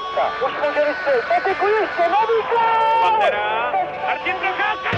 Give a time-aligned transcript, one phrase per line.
[0.00, 0.46] Procházka.
[0.46, 1.24] Už můželi střelit.
[1.28, 3.00] Peteku ještě, nový gol!
[3.02, 3.72] Pantera,
[4.06, 4.90] Martin Procházka,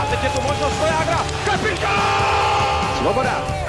[0.00, 1.18] A teď je tu možnost Jágra.
[1.44, 2.98] Kapitán!
[2.98, 3.67] Svoboda.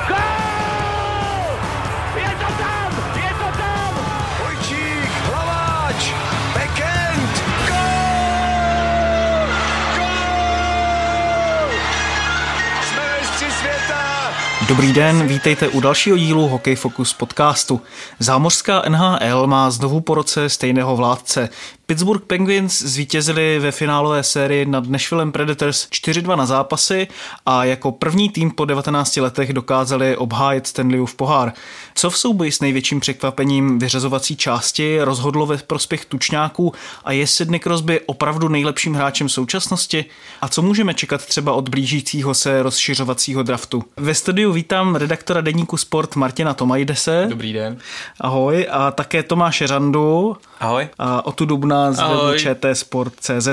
[14.70, 17.82] Dobrý den, vítejte u dalšího dílu Hokej Focus podcastu.
[18.20, 21.50] Zámořská NHL má znovu po roce stejného vládce.
[21.90, 27.08] Pittsburgh Penguins zvítězili ve finálové sérii nad Nashville Predators 4-2 na zápasy
[27.46, 31.54] a jako první tým po 19 letech dokázali obhájit Stanleyův pohár.
[31.96, 36.74] Co v souboji s největším překvapením vyřazovací části rozhodlo ve prospěch tučňáků
[37.06, 40.06] a je Sidney Crosby opravdu nejlepším hráčem současnosti?
[40.42, 43.84] A co můžeme čekat třeba od blížícího se rozšiřovacího draftu?
[43.98, 47.26] Ve studiu vítám redaktora deníku Sport Martina Tomajdese.
[47.30, 47.78] Dobrý den.
[48.22, 48.68] Ahoj.
[48.72, 50.38] A také Tomáše Randu.
[50.60, 50.88] Ahoj.
[51.00, 52.40] A Otu Dubna z webu Ahoj.
[52.40, 53.48] ČT Sport.cz.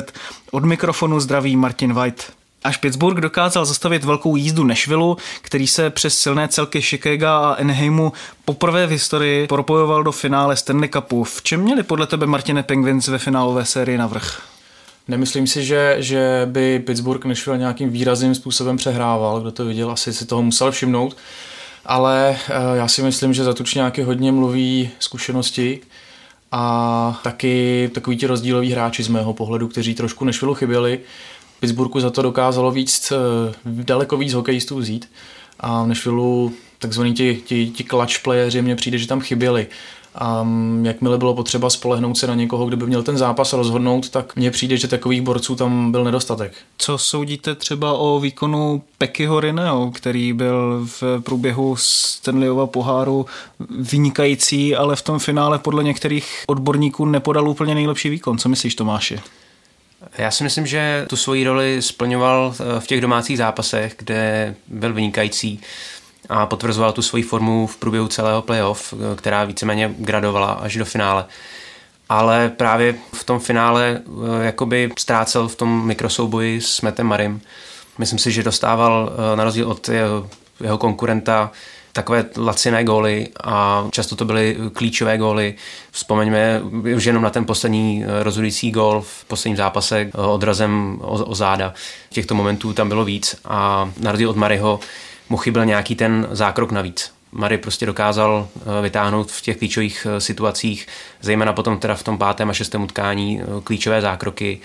[0.51, 2.23] Od mikrofonu zdraví Martin White.
[2.65, 8.13] Až Pittsburgh dokázal zastavit velkou jízdu Nashville, který se přes silné celky Chicago a Anaheimu
[8.45, 11.25] poprvé v historii propojoval do finále Stanley Cupu.
[11.25, 14.43] V čem měli podle tebe Martine Penguins ve finálové sérii navrh?
[15.09, 19.41] Nemyslím si, že, že by Pittsburgh Nashville nějakým výrazným způsobem přehrával.
[19.41, 21.17] Kdo to viděl, asi si toho musel všimnout.
[21.85, 25.81] Ale eh, já si myslím, že za tučňáky hodně mluví zkušenosti
[26.53, 31.01] a taky takový ti rozdíloví hráči z mého pohledu, kteří trošku Nashville chyběli.
[31.61, 35.11] Pittsburghu za to dokázalo víc, eh, daleko víc hokejistů vzít
[35.61, 39.67] a Nashville takzvaní ti, ti, ti clutch playeři mně přijde, že tam chyběli.
[40.19, 40.47] A
[40.83, 44.51] jakmile bylo potřeba spolehnout se na někoho, kdo by měl ten zápas rozhodnout, tak mně
[44.51, 46.53] přijde, že takových borců tam byl nedostatek.
[46.79, 53.27] Co soudíte třeba o výkonu Pekyho Rineo, který byl v průběhu Stanleyova poháru
[53.79, 58.39] vynikající, ale v tom finále podle některých odborníků nepodal úplně nejlepší výkon.
[58.39, 59.21] Co myslíš, Tomáši?
[60.19, 64.93] Já si myslím, že tu svoji roli splňoval eh, v těch domácích zápasech, kde byl
[64.93, 65.61] vynikající
[66.29, 70.85] a potvrzoval tu svoji formu v průběhu celého playoff, eh, která víceméně gradovala až do
[70.85, 71.25] finále.
[72.09, 77.41] Ale právě v tom finále eh, jakoby ztrácel v tom mikrosouboji s Metem Marim.
[77.99, 80.29] Myslím si, že dostával na rozdíl od jeho,
[80.61, 81.51] jeho konkurenta
[81.97, 85.55] takové laciné góly a často to byly klíčové góly.
[85.91, 86.61] Vzpomeňme
[86.97, 91.75] už jenom na ten poslední rozhodující gól v posledním zápase odrazem o, o záda.
[92.11, 94.81] Těchto momentů tam bylo víc a na rozdíl od Maryho
[95.29, 97.13] mu chyběl nějaký ten zákrok navíc.
[97.33, 98.49] Mary prostě dokázal
[98.83, 100.87] vytáhnout v těch klíčových situacích,
[101.21, 104.61] zejména potom teda v tom pátém a šestém utkání klíčové zákroky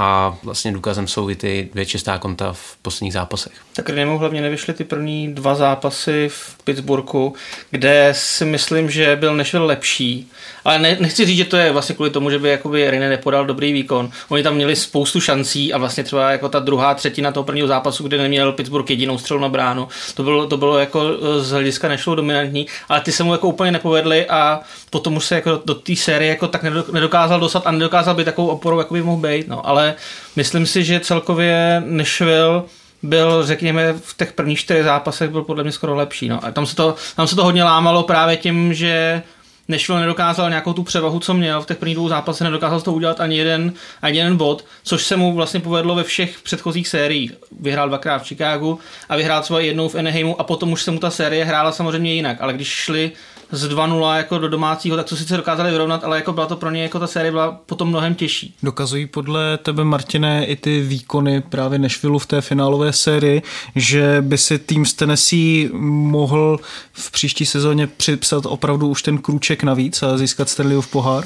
[0.00, 3.52] a vlastně důkazem jsou i ty dvě čistá konta v posledních zápasech.
[3.76, 7.34] Tak Rinemu hlavně nevyšly ty první dva zápasy v Pittsburghu,
[7.70, 10.30] kde si myslím, že byl Nashville lepší.
[10.64, 13.46] Ale ne, nechci říct, že to je vlastně kvůli tomu, že by jakoby Rine nepodal
[13.46, 14.10] dobrý výkon.
[14.28, 18.04] Oni tam měli spoustu šancí a vlastně třeba jako ta druhá třetina toho prvního zápasu,
[18.04, 21.00] kde neměl Pittsburgh jedinou střelu na bránu, to bylo, to bylo jako
[21.38, 24.60] z hlediska Nashville dominantní, ale ty se mu jako úplně nepovedly a
[24.90, 28.48] potom už se jako do té série jako tak nedokázal dostat a nedokázal být takovou
[28.48, 29.48] oporou, jako by mohl být.
[29.48, 29.66] No.
[29.66, 29.87] Ale
[30.36, 32.62] myslím si, že celkově Nashville
[33.02, 36.28] byl, řekněme, v těch prvních čtyřech zápasech byl podle mě skoro lepší.
[36.28, 36.44] No.
[36.44, 39.22] A tam se, to, tam se to hodně lámalo právě tím, že
[39.68, 43.20] Nashville nedokázal nějakou tu převahu, co měl v těch prvních dvou zápasech, nedokázal toho udělat
[43.20, 43.72] ani jeden,
[44.02, 47.32] ani jeden bod, což se mu vlastně povedlo ve všech předchozích sériích.
[47.60, 48.78] Vyhrál dvakrát v Chicagu
[49.08, 52.14] a vyhrál třeba jednou v Anaheimu a potom už se mu ta série hrála samozřejmě
[52.14, 53.12] jinak, ale když šli
[53.52, 56.70] z 2-0 jako do domácího, tak to sice dokázali vyrovnat, ale jako byla to pro
[56.70, 58.54] ně, jako ta série byla potom mnohem těžší.
[58.62, 63.42] Dokazují podle tebe, Martine, i ty výkony právě Nashville v té finálové sérii,
[63.76, 66.58] že by si tým z Tennessee mohl
[66.92, 71.24] v příští sezóně připsat opravdu už ten krůček navíc a získat Stanleyův pohár?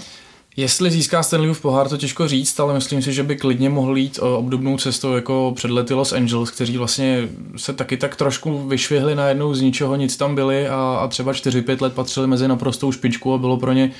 [0.56, 4.18] Jestli získá Stanleyův pohár, to těžko říct, ale myslím si, že by klidně mohl jít
[4.18, 9.54] obdobnou cestou jako před lety Los Angeles, kteří vlastně se taky tak trošku vyšvihli najednou
[9.54, 13.38] z ničeho, nic tam byli a, a třeba 4-5 let patřili mezi naprostou špičku a
[13.38, 13.90] bylo pro ně,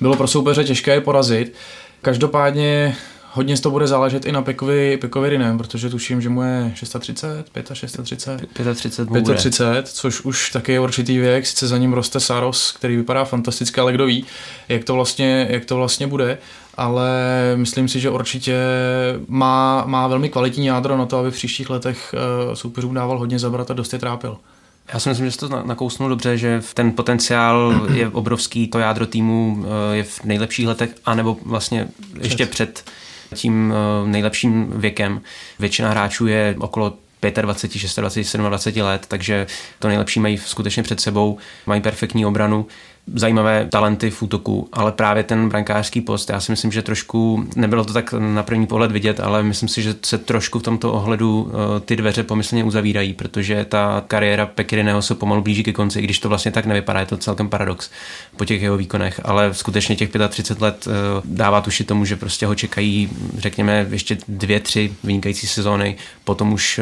[0.00, 1.54] bylo pro soupeře těžké je porazit.
[2.02, 2.96] Každopádně
[3.32, 6.72] hodně z toho bude záležet i na Pekovi, Pekovi Rinem, protože tuším, že mu je
[6.74, 12.72] 630, 35, 35, 35, což už taky je určitý věk, sice za ním roste Saros,
[12.72, 14.24] který vypadá fantasticky, ale kdo ví,
[14.68, 16.38] jak to vlastně, jak to vlastně bude,
[16.74, 17.10] ale
[17.56, 18.56] myslím si, že určitě
[19.28, 22.14] má, má velmi kvalitní jádro na to, aby v příštích letech
[22.48, 24.36] uh, soupeřům dával hodně zabrat a dost je trápil.
[24.92, 29.06] Já si myslím, že jsi to nakousnul dobře, že ten potenciál je obrovský, to jádro
[29.06, 31.88] týmu je v nejlepších letech, anebo vlastně
[32.20, 32.84] ještě před
[33.34, 35.20] tím nejlepším věkem.
[35.58, 36.92] Většina hráčů je okolo
[37.22, 37.42] 25,
[38.02, 39.46] 26, 27 let, takže
[39.78, 42.66] to nejlepší mají skutečně před sebou, mají perfektní obranu.
[43.14, 47.84] Zajímavé talenty v útoku, ale právě ten brankářský post, já si myslím, že trošku, nebylo
[47.84, 51.50] to tak na první pohled vidět, ale myslím si, že se trošku v tomto ohledu
[51.50, 56.02] eh, ty dveře pomyslně uzavírají, protože ta kariéra Pekirineho se pomalu blíží ke konci, i
[56.02, 57.90] když to vlastně tak nevypadá, je to celkem paradox
[58.36, 60.92] po těch jeho výkonech, ale skutečně těch 35 let eh,
[61.24, 66.80] dává tuši tomu, že prostě ho čekají, řekněme, ještě dvě, tři vynikající sezóny, potom už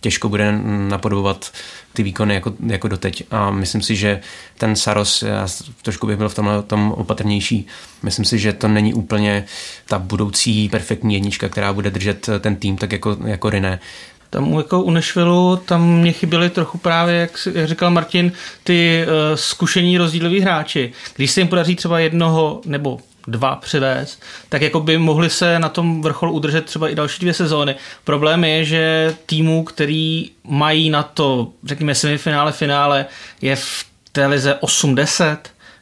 [0.00, 0.58] těžko bude
[0.88, 1.50] napodobovat
[1.92, 3.24] ty výkony jako, jako doteď.
[3.30, 4.20] A myslím si, že
[4.58, 5.46] ten Saros, já
[5.82, 7.66] trošku bych byl v tomhle tom opatrnější,
[8.02, 9.44] myslím si, že to není úplně
[9.86, 13.80] ta budoucí perfektní jednička, která bude držet ten tým tak jako, jako Riné.
[14.30, 18.32] Tam jako u Nešvilu, tam mě chyběly trochu právě, jak, jak říkal Martin,
[18.64, 20.92] ty uh, zkušení rozdíloví hráči.
[21.16, 25.68] Když se jim podaří třeba jednoho nebo dva přivést, tak jako by mohli se na
[25.68, 27.74] tom vrcholu udržet třeba i další dvě sezóny.
[28.04, 33.06] Problém je, že týmů, který mají na to, řekněme, semifinále, finále,
[33.42, 35.36] je v té lize 8-10,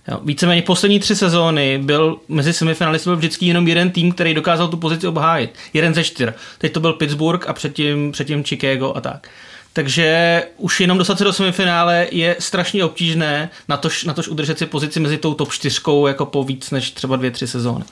[0.09, 4.69] Jo, víceméně poslední tři sezóny byl mezi semifinalisty byl vždycky jenom jeden tým, který dokázal
[4.69, 5.55] tu pozici obhájit.
[5.73, 6.33] Jeden ze čtyř.
[6.59, 9.29] Teď to byl Pittsburgh a předtím, předtím Chicago a tak.
[9.73, 14.59] Takže už jenom dostat se do semifinále je strašně obtížné, na tož, na tož udržet
[14.59, 17.85] si pozici mezi tou top čtyřkou jako po víc než třeba dvě, tři sezóny.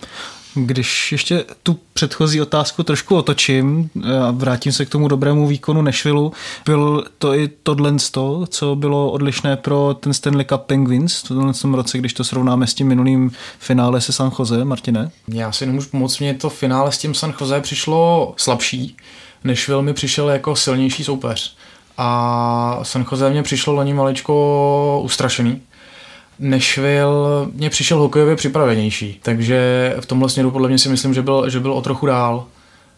[0.55, 3.91] Když ještě tu předchozí otázku trošku otočím
[4.27, 6.33] a vrátím se k tomu dobrému výkonu Nešvilu,
[6.65, 7.97] byl to i tohle,
[8.49, 12.75] co bylo odlišné pro ten Stanley Cup Penguins v tom roce, když to srovnáme s
[12.75, 15.11] tím minulým finále se San Jose, Martine?
[15.29, 18.97] Já si nemůžu pomoct, mě to finále s tím San Jose přišlo slabší.
[19.45, 21.57] Nešvil mi přišel jako silnější soupeř.
[21.99, 25.61] A San Jose mě přišlo loni maličko ustrašený.
[26.39, 31.51] Nešvil mě přišel hokejově připravenější, takže v tomhle směru podle mě si myslím, že byl,
[31.51, 32.45] že byl o trochu dál.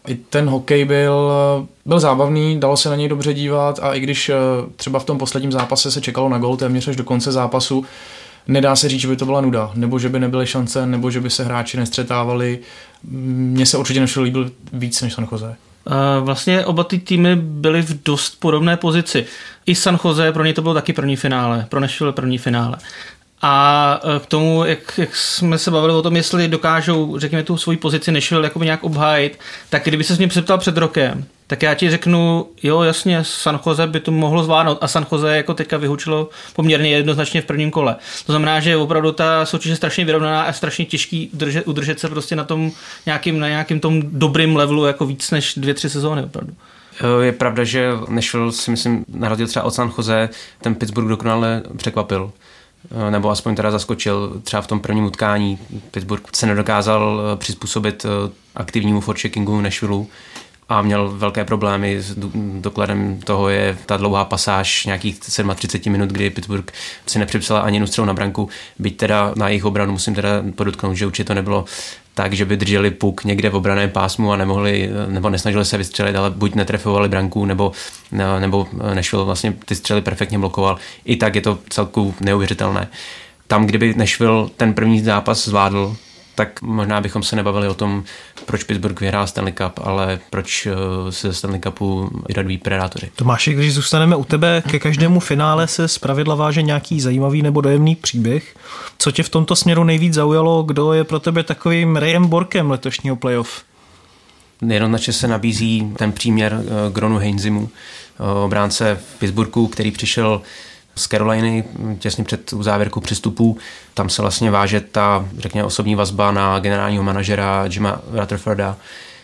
[0.07, 1.31] I ten hokej byl,
[1.85, 4.35] byl zábavný, dalo se na něj dobře dívat a i když eh,
[4.75, 7.85] třeba v tom posledním zápase se čekalo na gol téměř až do konce zápasu,
[8.47, 11.21] nedá se říct, že by to byla nuda, nebo že by nebyly šance, nebo že
[11.21, 12.59] by se hráči nestřetávali.
[13.03, 15.55] Mně se určitě nešel líbil víc než San Jose.
[16.19, 19.25] Vlastně oba ty týmy byly v dost podobné pozici.
[19.65, 22.77] I San Jose, pro ně to bylo taky první finále, pro Nashville první finále.
[23.41, 27.57] A e, k tomu, jak, jak jsme se bavili o tom, jestli dokážou, řekněme, tu
[27.57, 29.39] svoji pozici Nashville jako nějak obhájit,
[29.69, 33.87] tak kdyby se mě přeptal před rokem, tak já ti řeknu, jo, jasně, San Jose
[33.87, 37.95] by to mohlo zvládnout a San Jose jako teďka vyhučilo poměrně jednoznačně v prvním kole.
[38.25, 42.09] To znamená, že opravdu ta soutěž je strašně vyrovnaná a strašně těžký udržet, udržet se
[42.09, 42.71] prostě na tom
[43.05, 46.53] nějakým, na nějakým tom dobrým levelu jako víc než dvě, tři sezóny opravdu.
[47.21, 50.29] Je pravda, že Nashville si myslím, na rozdíl třeba od San Jose,
[50.61, 52.31] ten Pittsburgh dokonale překvapil
[53.09, 55.59] nebo aspoň teda zaskočil třeba v tom prvním utkání.
[55.91, 58.05] Pittsburgh se nedokázal přizpůsobit
[58.55, 60.05] aktivnímu forecheckingu Nashville
[60.71, 61.99] a měl velké problémy.
[62.59, 66.71] Dokladem toho je ta dlouhá pasáž nějakých 37 minut, kdy Pittsburgh
[67.07, 70.93] si nepřipsala ani jednu střelu na branku, byť teda na jejich obranu musím teda podotknout,
[70.93, 71.65] že určitě to nebylo
[72.13, 76.15] tak, že by drželi puk někde v obraném pásmu a nemohli, nebo nesnažili se vystřelit,
[76.15, 77.71] ale buď netrefovali branku, nebo,
[78.39, 80.77] nebo Nešvil vlastně ty střely perfektně blokoval.
[81.05, 82.87] I tak je to celku neuvěřitelné.
[83.47, 85.95] Tam, kdyby Nešvil ten první zápas zvládl,
[86.41, 88.03] tak možná bychom se nebavili o tom,
[88.45, 93.11] proč Pittsburgh vyhrál Stanley Cup, ale proč eh, se Stanley Cupu vyradují predátoři.
[93.15, 97.95] Tomáši, když zůstaneme u tebe, ke každému finále se zpravidla váže nějaký zajímavý nebo dojemný
[97.95, 98.55] příběh.
[98.97, 100.63] Co tě v tomto směru nejvíc zaujalo?
[100.63, 103.63] Kdo je pro tebe takovým Rayem Borkem letošního playoff?
[104.67, 110.41] Jednoznačně se nabízí ten příměr eh, Gronu Heinzimu, eh, obránce v Pittsburghu, který přišel
[110.95, 111.63] z Caroliny
[111.99, 113.57] těsně před závěrku přestupů.
[113.93, 118.77] Tam se vlastně váže ta, řekněme, osobní vazba na generálního manažera Jima Rutherforda,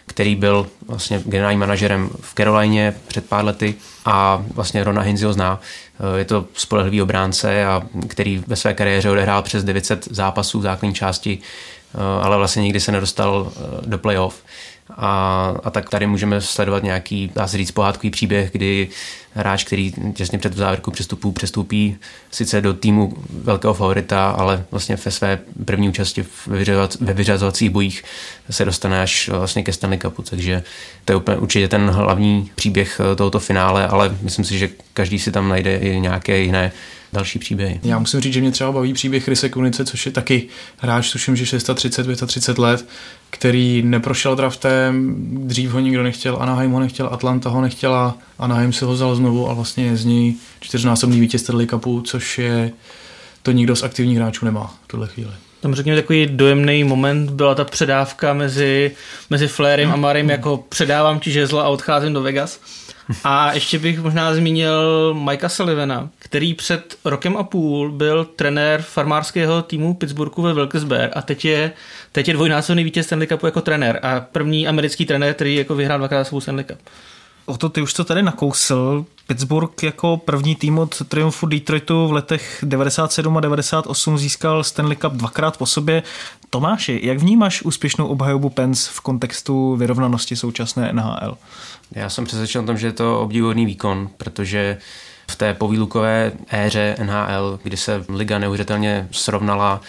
[0.06, 5.34] který byl vlastně generálním manažerem v Carolině před pár lety a vlastně Rona Hinzi ho
[5.34, 5.60] zná.
[6.18, 10.94] Je to spolehlivý obránce, a který ve své kariéře odehrál přes 900 zápasů v základní
[10.94, 11.40] části,
[12.22, 13.52] ale vlastně nikdy se nedostal
[13.86, 14.44] do playoff.
[14.90, 18.90] A, a tak tady můžeme sledovat nějaký, dá se říct, pohádkový příběh, kdy
[19.34, 21.98] hráč, který těsně před závěrkou přestupů přestoupí
[22.32, 26.26] sice do týmu velkého favorita, ale vlastně ve své první účasti
[27.00, 28.04] ve vyřazovacích bojích
[28.50, 30.64] se dostane až vlastně ke Stanley Cupu, takže
[31.06, 35.32] to je úplně určitě ten hlavní příběh tohoto finále, ale myslím si, že každý si
[35.32, 36.72] tam najde i nějaké jiné
[37.14, 37.80] další příběhy.
[37.84, 41.36] Já musím říct, že mě třeba baví příběh Ryse Kunice, což je taky hráč, tuším,
[41.36, 42.86] že 630, 35 let,
[43.30, 45.16] který neprošel draftem,
[45.48, 49.50] dřív ho nikdo nechtěl, Anaheim ho nechtěl, Atlanta ho nechtěla, Anaheim si ho vzal znovu
[49.50, 52.72] a vlastně je z něj čtyřnásobný vítěz Stanley Cupu, což je
[53.44, 55.32] to nikdo z aktivních hráčů nemá v tuhle chvíli.
[55.62, 58.92] Tam řekněme takový dojemný moment byla ta předávka mezi,
[59.30, 62.60] mezi Flairem a Marim, jako předávám ti žezlo a odcházím do Vegas.
[63.24, 69.62] A ještě bych možná zmínil Mikea Sullivana, který před rokem a půl byl trenér farmářského
[69.62, 71.72] týmu Pittsburghu ve Wilkes-Barre a teď je,
[72.12, 75.98] teď je dvojnásobný vítěz Stanley Cupu jako trenér a první americký trenér, který jako vyhrál
[75.98, 76.80] dvakrát svou Stanley Cup.
[77.50, 79.06] O to ty už to tady nakousl.
[79.28, 85.14] Pittsburgh jako první tým od triumfu Detroitu v letech 97 a 98 získal Stanley Cup
[85.14, 86.04] dvakrát po sobě.
[86.50, 91.38] Tomáši, jak vnímáš úspěšnou obhajobu Pens v kontextu vyrovnanosti současné NHL?
[91.92, 94.78] Já jsem přesvědčen o tom, že je to obdivuhodný výkon, protože
[95.32, 99.82] v té povýlukové éře NHL, kdy se liga neuvěřitelně srovnala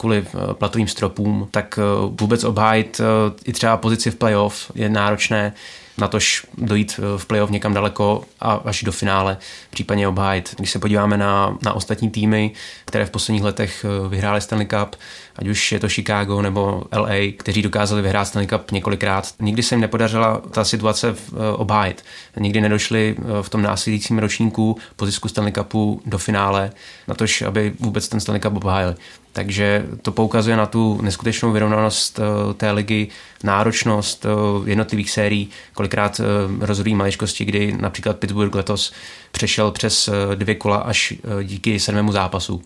[0.00, 1.82] kvůli eh, platovým stropům, tak eh,
[2.20, 3.04] vůbec obhájit eh,
[3.44, 5.52] i třeba pozici v playoff je náročné
[5.98, 9.36] na tož dojít v playoff někam daleko a až do finále,
[9.70, 10.54] případně obhájit.
[10.58, 12.52] Když se podíváme na, na ostatní týmy,
[12.84, 14.96] které v posledních letech vyhrály Stanley Cup,
[15.36, 19.34] ať už je to Chicago nebo LA, kteří dokázali vyhrát Stanley Cup několikrát.
[19.40, 21.14] Nikdy se jim nepodařila ta situace
[21.54, 22.04] obhájit.
[22.38, 26.70] Nikdy nedošli v tom následujícím ročníku po zisku Stanley Cupu do finále,
[27.08, 28.94] na tož, aby vůbec ten Stanley Cup obhájili.
[29.32, 33.08] Takže to poukazuje na tu neskutečnou vyrovnanost eh, té ligy,
[33.44, 34.26] náročnost
[34.64, 36.20] jednotlivých sérií, kolikrát
[36.60, 38.92] rozhodují maličkosti, kdy například Pittsburgh letos
[39.32, 42.62] přešel přes dvě kola až díky sedmému zápasu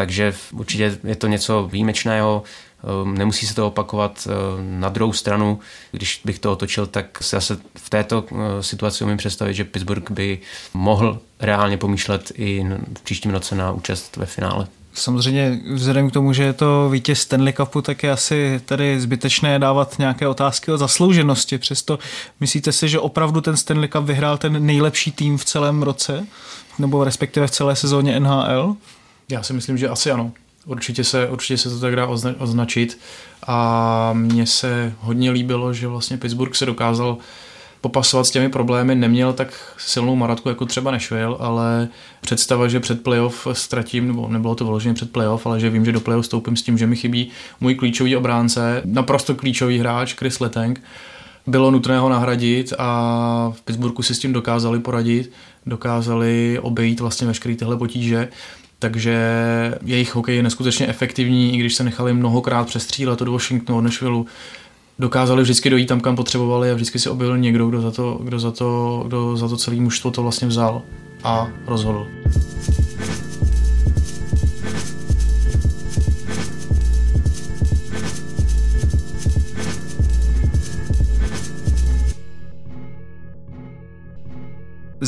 [0.00, 2.42] takže určitě je to něco výjimečného,
[3.02, 4.28] ehm, nemusí se to opakovat.
[4.60, 9.16] Na druhou stranu, když bych to otočil, tak se zase v této eh, situaci umím
[9.16, 10.38] představit, že Pittsburgh by
[10.74, 12.64] mohl reálně pomýšlet i
[12.98, 14.66] v příštím roce na účast ve finále.
[14.92, 19.58] Samozřejmě vzhledem k tomu, že je to vítěz Stanley Cupu, tak je asi tady zbytečné
[19.58, 21.58] dávat nějaké otázky o zaslouženosti.
[21.58, 21.98] Přesto
[22.40, 26.26] myslíte si, že opravdu ten Stanley Cup vyhrál ten nejlepší tým v celém roce?
[26.78, 28.76] Nebo respektive v celé sezóně NHL?
[29.28, 30.32] Já si myslím, že asi ano.
[30.66, 32.98] Určitě se, určitě se to tak dá ozna, označit
[33.46, 37.18] a mně se hodně líbilo, že vlastně Pittsburgh se dokázal
[37.80, 41.88] popasovat s těmi problémy, neměl tak silnou maratku jako třeba Nashville, ale
[42.20, 45.92] představa, že před playoff ztratím, nebo nebylo to vyloženě před playoff, ale že vím, že
[45.92, 50.40] do playoff stoupím s tím, že mi chybí můj klíčový obránce, naprosto klíčový hráč Chris
[50.40, 50.82] Letang,
[51.46, 55.32] bylo nutné ho nahradit a v Pittsburghu si s tím dokázali poradit,
[55.66, 58.28] dokázali obejít vlastně veškeré tyhle potíže.
[58.78, 59.18] Takže
[59.84, 64.24] jejich hokej je neskutečně efektivní, i když se nechali mnohokrát přestřílet od Washingtonu, od Nashville,
[65.00, 68.38] dokázali vždycky dojít tam, kam potřebovali a vždycky si objevil někdo, kdo za to, kdo
[68.38, 70.82] za to, kdo za to celý mužstvo to vlastně vzal
[71.24, 72.06] a rozhodl.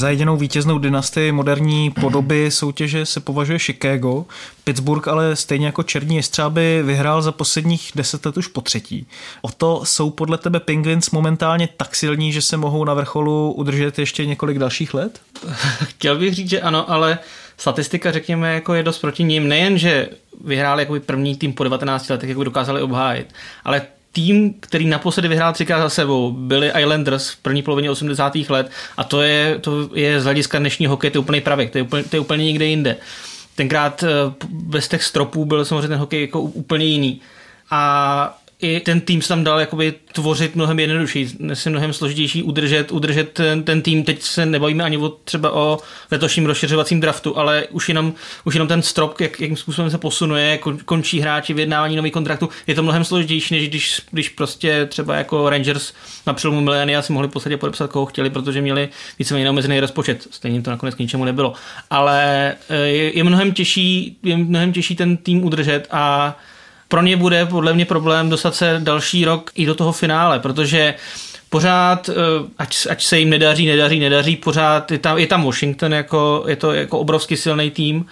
[0.03, 4.25] Za jedinou vítěznou dynastii moderní podoby soutěže se považuje Chicago.
[4.65, 9.07] Pittsburgh ale stejně jako Černí jestřáby vyhrál za posledních deset let už po třetí.
[9.43, 13.99] O to jsou podle tebe Penguins momentálně tak silní, že se mohou na vrcholu udržet
[13.99, 15.21] ještě několik dalších let?
[15.85, 17.19] Chtěl bych říct, že ano, ale
[17.57, 19.49] statistika, řekněme, jako je dost proti ním.
[19.49, 20.09] Nejen, že
[20.45, 23.83] vyhráli jako první tým po 19 letech, jako dokázali obhájit, ale
[24.13, 28.35] tým, který naposledy vyhrál třikrát za sebou, byli Islanders v první polovině 80.
[28.49, 31.79] let a to je, to je z hlediska dnešního hokeje to je úplný pravek, to
[31.79, 32.97] je úplně, to je úplně někde jinde.
[33.55, 34.07] Tenkrát eh,
[34.49, 37.21] bez těch stropů byl samozřejmě ten hokej jako úplně jiný.
[37.71, 42.93] A i ten tým se tam dal jakoby tvořit mnohem jednodušší, se mnohem složitější udržet,
[42.93, 44.05] udržet ten, ten, tým.
[44.05, 45.79] Teď se nebavíme ani o, třeba o
[46.11, 48.15] letošním rozšiřovacím draftu, ale už jenom,
[48.45, 52.75] už jenom ten strop, jak, jakým způsobem se posunuje, končí hráči, vyjednávání nových kontraktů, je
[52.75, 55.93] to mnohem složitější, než když, když prostě třeba jako Rangers
[56.27, 58.89] na přelomu milénia si mohli v podstatě podepsat, koho chtěli, protože měli
[59.19, 60.27] víceméně omezený rozpočet.
[60.31, 61.55] Stejně to nakonec k ničemu nebylo.
[61.91, 66.37] Ale eh, je, je mnohem těžší, je mnohem těžší ten tým udržet a
[66.93, 70.95] pro ně bude podle mě problém dostat se další rok i do toho finále, protože
[71.51, 72.13] pořád, eh,
[72.59, 76.57] ať, ať se jim nedaří, nedaří, nedaří, pořád je tam, je tam Washington, jako, je
[76.57, 78.07] to jako obrovský silný tým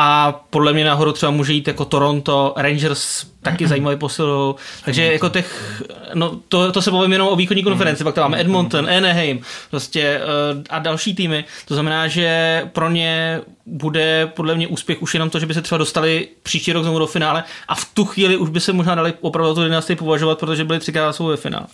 [0.00, 4.54] a podle mě nahoru třeba může jít jako Toronto, Rangers taky zajímavý posilou.
[4.84, 5.82] Takže jako těch,
[6.14, 9.40] no to, to se bavím jenom o východní konferenci, pak tam máme Edmonton, Anaheim
[9.70, 10.20] prostě
[10.54, 11.44] uh, a další týmy.
[11.64, 15.62] To znamená, že pro ně bude podle mě úspěch už jenom to, že by se
[15.62, 18.94] třeba dostali příští rok znovu do finále a v tu chvíli už by se možná
[18.94, 21.66] dali opravdu tu dynastii považovat, protože byli třikrát jsou ve finále.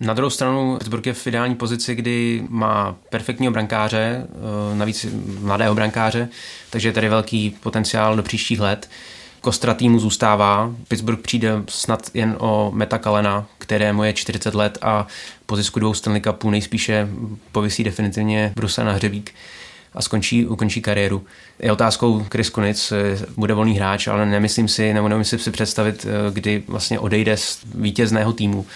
[0.00, 4.26] Na druhou stranu Pittsburgh je v ideální pozici, kdy má perfektního brankáře,
[4.72, 5.06] eh, navíc
[5.40, 6.28] mladého brankáře,
[6.70, 8.90] takže je tady velký potenciál do příštích let.
[9.40, 10.74] Kostra týmu zůstává.
[10.88, 15.06] Pittsburgh přijde snad jen o Meta Kalena, kterému je 40 let a
[15.46, 17.08] po zisku dvou Stanley Cupů nejspíše
[17.52, 19.34] povisí definitivně Brusa na hřebík
[19.94, 21.24] a skončí, ukončí kariéru.
[21.58, 26.06] Je otázkou Chris Kunic, eh, bude volný hráč, ale nemyslím si, nebo nemyslím si představit,
[26.08, 28.66] eh, kdy vlastně odejde z vítězného týmu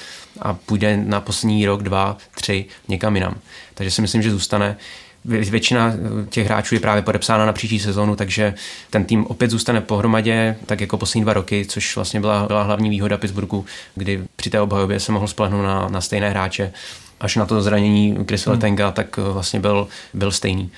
[0.42, 3.34] a půjde na poslední rok, dva, tři někam jinam.
[3.74, 4.76] Takže si myslím, že zůstane.
[5.24, 5.92] Většina
[6.30, 8.54] těch hráčů je právě podepsána na příští sezónu, takže
[8.90, 12.90] ten tým opět zůstane pohromadě, tak jako poslední dva roky, což vlastně byla, byla hlavní
[12.90, 16.72] výhoda Pittsburghu, kdy při té obhajobě se mohl spolehnout na, na stejné hráče.
[17.20, 18.54] Až na to zranění Chris hmm.
[18.54, 20.70] Letenga, tak vlastně byl, byl stejný.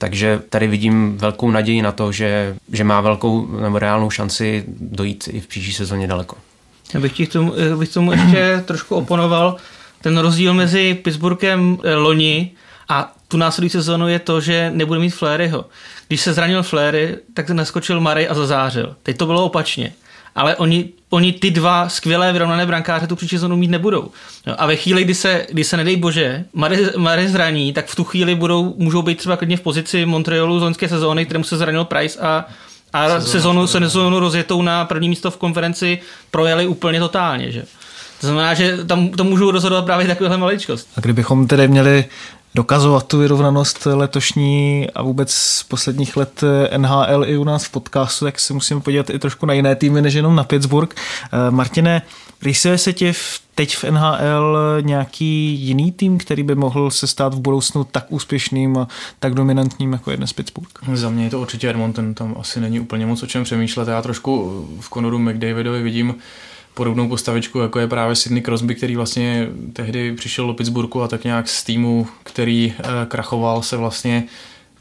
[0.00, 5.28] Takže tady vidím velkou naději na to, že, že má velkou nebo reálnou šanci dojít
[5.32, 6.36] i v příští sezóně daleko.
[6.94, 9.56] Já bych, tomu, bych tomu ještě trošku oponoval.
[10.00, 12.50] Ten rozdíl mezi Pittsburghem eh, loni
[12.88, 15.64] a tu následující sezónu je to, že nebude mít Fléryho.
[16.08, 18.96] Když se zranil Fléry, tak naskočil Murray a zazářil.
[19.02, 19.92] Teď to bylo opačně.
[20.34, 24.10] Ale oni, oni ty dva skvělé vyrovnané brankáře tu příští sezónu mít nebudou.
[24.46, 26.44] No a ve chvíli, kdy se, kdy se nedej bože,
[26.96, 30.62] Murray zraní, tak v tu chvíli budou, můžou být třeba klidně v pozici Montrealu z
[30.62, 32.46] loňské sezóny, kterému se zranil Price a
[32.92, 35.98] a sezonu, sezonu rozjetou na první místo v konferenci
[36.30, 37.62] projeli úplně totálně, že?
[38.20, 40.88] To znamená, že tam to můžou rozhodovat právě takovéhle maličkost.
[40.96, 42.04] A kdybychom tedy měli
[42.54, 46.44] dokazovat tu vyrovnanost letošní a vůbec z posledních let
[46.76, 50.02] NHL i u nás v podcastu, tak se musíme podívat i trošku na jiné týmy,
[50.02, 50.94] než jenom na Pittsburgh.
[51.32, 52.02] Eh, Martine,
[52.42, 57.34] rýsuje se ti v, teď v NHL nějaký jiný tým, který by mohl se stát
[57.34, 58.88] v budoucnu tak úspěšným a
[59.18, 60.70] tak dominantním jako je dnes Pittsburgh?
[60.94, 63.88] Za mě je to určitě Edmonton, tam asi není úplně moc o čem přemýšlet.
[63.88, 66.14] Já trošku v Conoru McDavidovi vidím
[66.80, 71.24] podobnou postavičku, jako je právě Sidney Crosby, který vlastně tehdy přišel do Pittsburghu a tak
[71.24, 74.24] nějak z týmu, který eh, krachoval se vlastně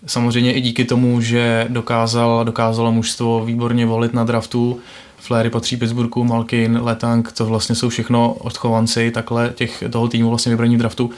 [0.05, 4.79] samozřejmě i díky tomu, že dokázal, dokázalo mužstvo výborně volit na draftu,
[5.17, 10.49] Flery patří Pittsburghu, Malkin, Letang, to vlastně jsou všechno odchovanci takhle těch, toho týmu vlastně
[10.49, 11.09] vybraní v draftu.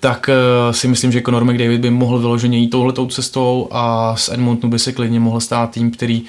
[0.00, 4.28] Tak uh, si myslím, že Conor McDavid by mohl vyloženě jít touhletou cestou a z
[4.28, 6.22] Edmontonu by se klidně mohl stát tým, který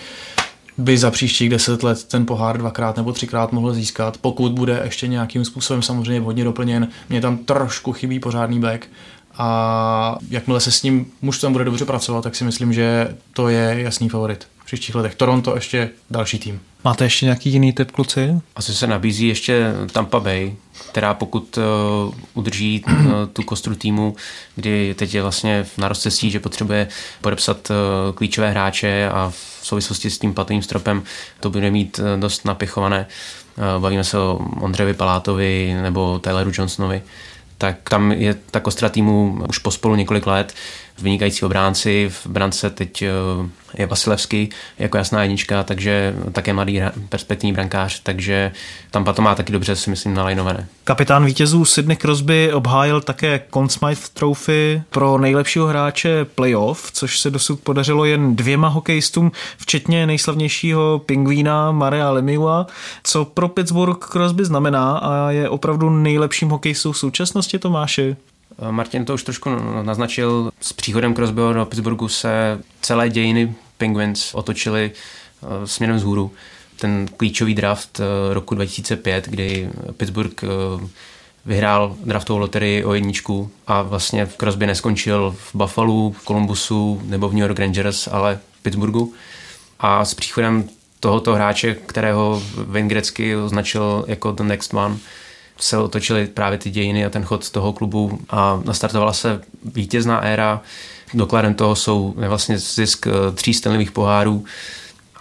[0.80, 5.08] by za příštích deset let ten pohár dvakrát nebo třikrát mohl získat, pokud bude ještě
[5.08, 6.88] nějakým způsobem samozřejmě hodně doplněn.
[7.10, 8.88] Mně tam trošku chybí pořádný back
[9.38, 13.82] a jakmile se s ním mužstvem bude dobře pracovat, tak si myslím, že to je
[13.82, 15.16] jasný favorit příštích letech.
[15.16, 16.60] Toronto ještě další tým.
[16.84, 18.42] Máte ještě nějaký jiný typ, kluci?
[18.56, 20.56] Asi se nabízí ještě Tampa Bay,
[20.90, 22.94] která pokud uh, udrží uh,
[23.34, 24.16] tu kostru týmu,
[24.56, 26.88] kdy teď je vlastně v narostcestí, že potřebuje
[27.22, 27.76] podepsat uh,
[28.16, 31.04] klíčové hráče a v souvislosti s tím platovým stropem
[31.40, 33.08] to bude mít uh, dost napichované.
[33.58, 37.02] Uh, bavíme se o Ondřejovi Palátovi nebo Tayleru Johnsonovi
[37.60, 40.54] tak tam je ta kostra týmu už pospolu několik let
[41.02, 43.10] vynikající obránci, v brance teď eh,
[43.78, 48.52] je Vasilevský jako jasná jednička, takže také mladý perspektivní brankář, takže
[48.92, 50.68] tam to má taky dobře, si myslím, nalajnované.
[50.84, 57.32] Kapitán vítězů Sydney Crosby obhájil také Conn Smythe Trophy pro nejlepšího hráče playoff, což se
[57.32, 62.68] dosud podařilo jen dvěma hokejistům, včetně nejslavnějšího pingvína Maria Lemiua.
[63.04, 68.16] Co pro Pittsburgh Crosby znamená a je opravdu nejlepším hokejistou v současnosti, Tomáši?
[68.62, 69.50] Eh, Martin to už trošku
[69.84, 70.52] naznačil.
[70.62, 76.32] S příchodem Crosbyho do Pittsburghu se celé dějiny Penguins otočily eh, směrem vzhůru.
[76.80, 80.44] Ten klíčový draft eh, roku 2005, kdy Pittsburgh
[81.46, 87.30] vyhrál draftovou loterii o jedničku a vlastně v Crosby neskončil v Buffalo, v Columbusu nebo
[87.30, 89.14] v New York Rangers, ale v Pittsburghu.
[89.80, 90.70] A s příchodem
[91.00, 94.98] tohoto hráče, kterého Wayne Gretzky označil jako the next one,
[95.60, 100.62] se otočily právě ty dějiny a ten chod toho klubu a nastartovala se vítězná éra.
[101.14, 104.46] Dokladem toho jsou vlastně zisk eh, tří Stanleyových pohárů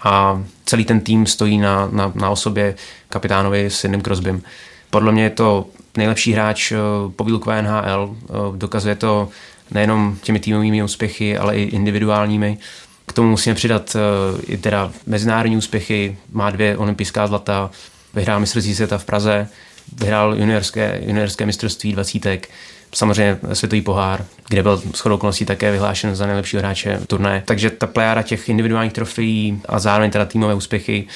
[0.03, 2.74] a celý ten tým stojí na, na, na osobě
[3.09, 4.42] kapitánovi s jedným Crosbym.
[4.90, 6.77] Podle mě je to nejlepší hráč eh,
[7.16, 8.16] povílkové NHL.
[8.22, 9.29] Eh, dokazuje to
[9.70, 12.59] nejenom těmi týmovými úspěchy, ale i individuálními.
[13.07, 13.96] K tomu musíme přidat
[14.46, 16.18] i teda mezinárodní úspěchy.
[16.33, 17.70] Má dvě olympijská zlata,
[18.14, 19.48] vyhrál mistrovství světa v Praze,
[19.96, 22.48] vyhrál juniorské, juniorské mistrovství dvacítek,
[22.94, 27.42] samozřejmě světový pohár, kde byl shodou okolností také vyhlášen za nejlepšího hráče turné.
[27.46, 31.07] Takže ta plejára těch individuálních trofejí a zároveň teda týmové úspěchy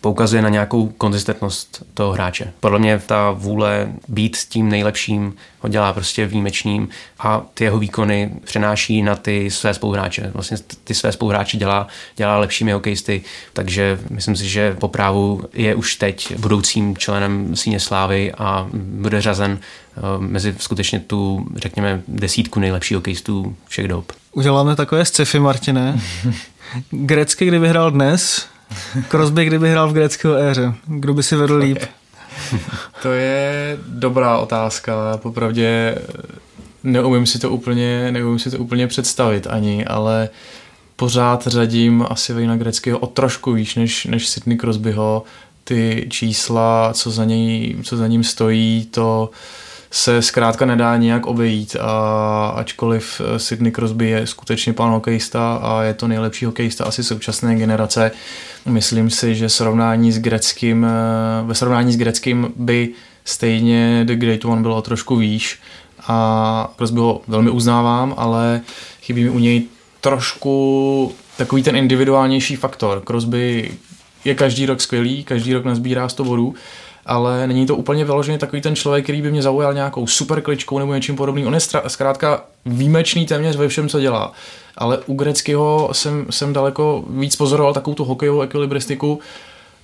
[0.00, 2.52] poukazuje na nějakou konzistentnost toho hráče.
[2.60, 8.30] Podle mě ta vůle být tím nejlepším ho dělá prostě výjimečným a ty jeho výkony
[8.44, 10.30] přenáší na ty své spoluhráče.
[10.34, 11.86] Vlastně ty své spoluhráče dělá,
[12.16, 17.80] dělá lepšími hokejisty, takže myslím si, že po právu je už teď budoucím členem síně
[17.80, 24.12] slávy a bude řazen eh, mezi skutečně tu, řekněme, desítku nejlepších hokejistů všech dob.
[24.32, 26.00] Uděláme takové sci-fi, Martine.
[26.90, 28.46] Grecky, kdyby hrál dnes,
[29.08, 31.78] Crosby, kdyby hrál v greckého éře, kdo by si vedl líp?
[33.02, 35.16] To je dobrá otázka.
[35.16, 35.98] Popravdě
[36.84, 40.28] neumím si to úplně, neumím si to úplně představit ani, ale
[40.96, 45.24] pořád řadím asi Vejna Greckého o trošku výš než, než Sidney Crosbyho.
[45.64, 49.30] ty čísla, co za, něj, co za ním stojí, to
[49.90, 55.94] se zkrátka nedá nějak obejít a ačkoliv Sidney Crosby je skutečně pán hokejista a je
[55.94, 58.10] to nejlepší hokejista asi současné generace,
[58.66, 60.86] myslím si, že srovnání s greckým,
[61.44, 62.88] ve srovnání s greckým by
[63.24, 65.58] stejně The Great One bylo trošku výš
[66.08, 68.60] a Crosby ho velmi uznávám, ale
[69.02, 69.62] chybí mi u něj
[70.00, 73.02] trošku takový ten individuálnější faktor.
[73.06, 73.70] Crosby
[74.24, 76.54] je každý rok skvělý, každý rok nazbírá 100 bodů,
[77.10, 80.78] ale není to úplně vyložený takový ten člověk, který by mě zaujal nějakou super kličkou
[80.78, 81.46] nebo něčím podobným.
[81.46, 84.32] On je zkrátka výjimečný téměř ve všem, co dělá.
[84.76, 89.20] Ale u Greckého jsem, jsem daleko víc pozoroval takovou tu hokejovou ekvilibristiku,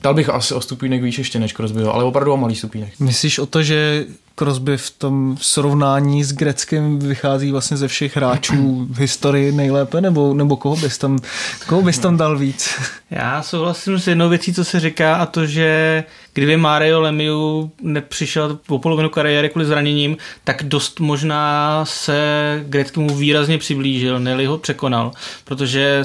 [0.02, 2.92] Dal bych asi o stupínek výš ještě než Crosbyho, ale opravdu o malý stupínek.
[3.00, 4.04] Myslíš o to, že
[4.38, 10.34] Crosby v tom srovnání s Greckem vychází vlastně ze všech hráčů v historii nejlépe, nebo,
[10.34, 11.18] nebo koho, bys tam,
[11.66, 12.74] koho bys tam dal víc?
[13.10, 16.04] Já souhlasím s jednou věcí, co se říká, a to, že
[16.37, 22.18] kdyby Mario Lemieux nepřišel po polovinu kariéry kvůli zraněním, tak dost možná se
[22.66, 25.12] Greckému výrazně přiblížil, neli ho překonal,
[25.44, 26.03] protože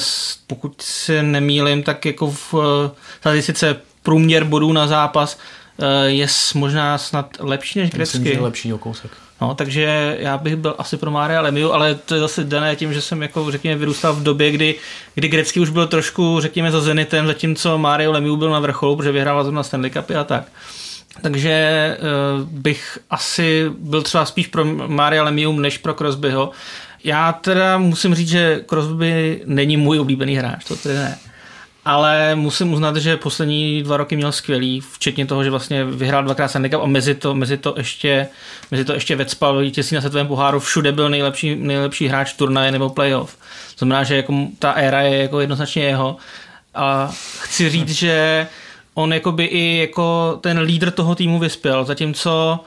[0.48, 2.54] pokud se nemýlim, tak jako v
[3.20, 5.38] tady sice průměr bodů na zápas
[5.82, 8.18] Eh, je možná snad lepší než grecky.
[8.20, 9.12] Myslím, že lepší o kousek.
[9.42, 12.94] No, takže já bych byl asi pro Mária Lemiu, ale to je zase dané tím,
[12.94, 14.76] že jsem jako, řekněme, vyrůstal v době, kdy,
[15.16, 19.12] kdy Grecky už byl trošku, řekněme, za Zenitem, zatímco Mario Lemiu byl na vrcholu, protože
[19.12, 20.44] vyhrával zrovna Stanley Cup a tak.
[21.22, 26.52] Takže uh, bych asi byl třeba spíš pro Maria Lemiu než pro Crosbyho.
[27.04, 31.18] Já teda musím říct, že Crosby není můj oblíbený hráč, to tedy ne
[31.86, 36.48] ale musím uznat, že poslední dva roky měl skvělý, včetně toho, že vlastně vyhrál dvakrát
[36.48, 38.28] Stanley Cup a mezi to, mezi to ještě,
[38.72, 42.90] mezi to ještě vecpal vítězství na světovém poháru, všude byl nejlepší, nejlepší hráč turnaje nebo
[42.90, 43.38] playoff.
[43.78, 46.18] Znamená, že jako ta éra je jako jednoznačně jeho.
[46.76, 48.48] A chci říct, že
[48.94, 52.60] on jakoby i jako ten lídr toho týmu vyspěl, zatímco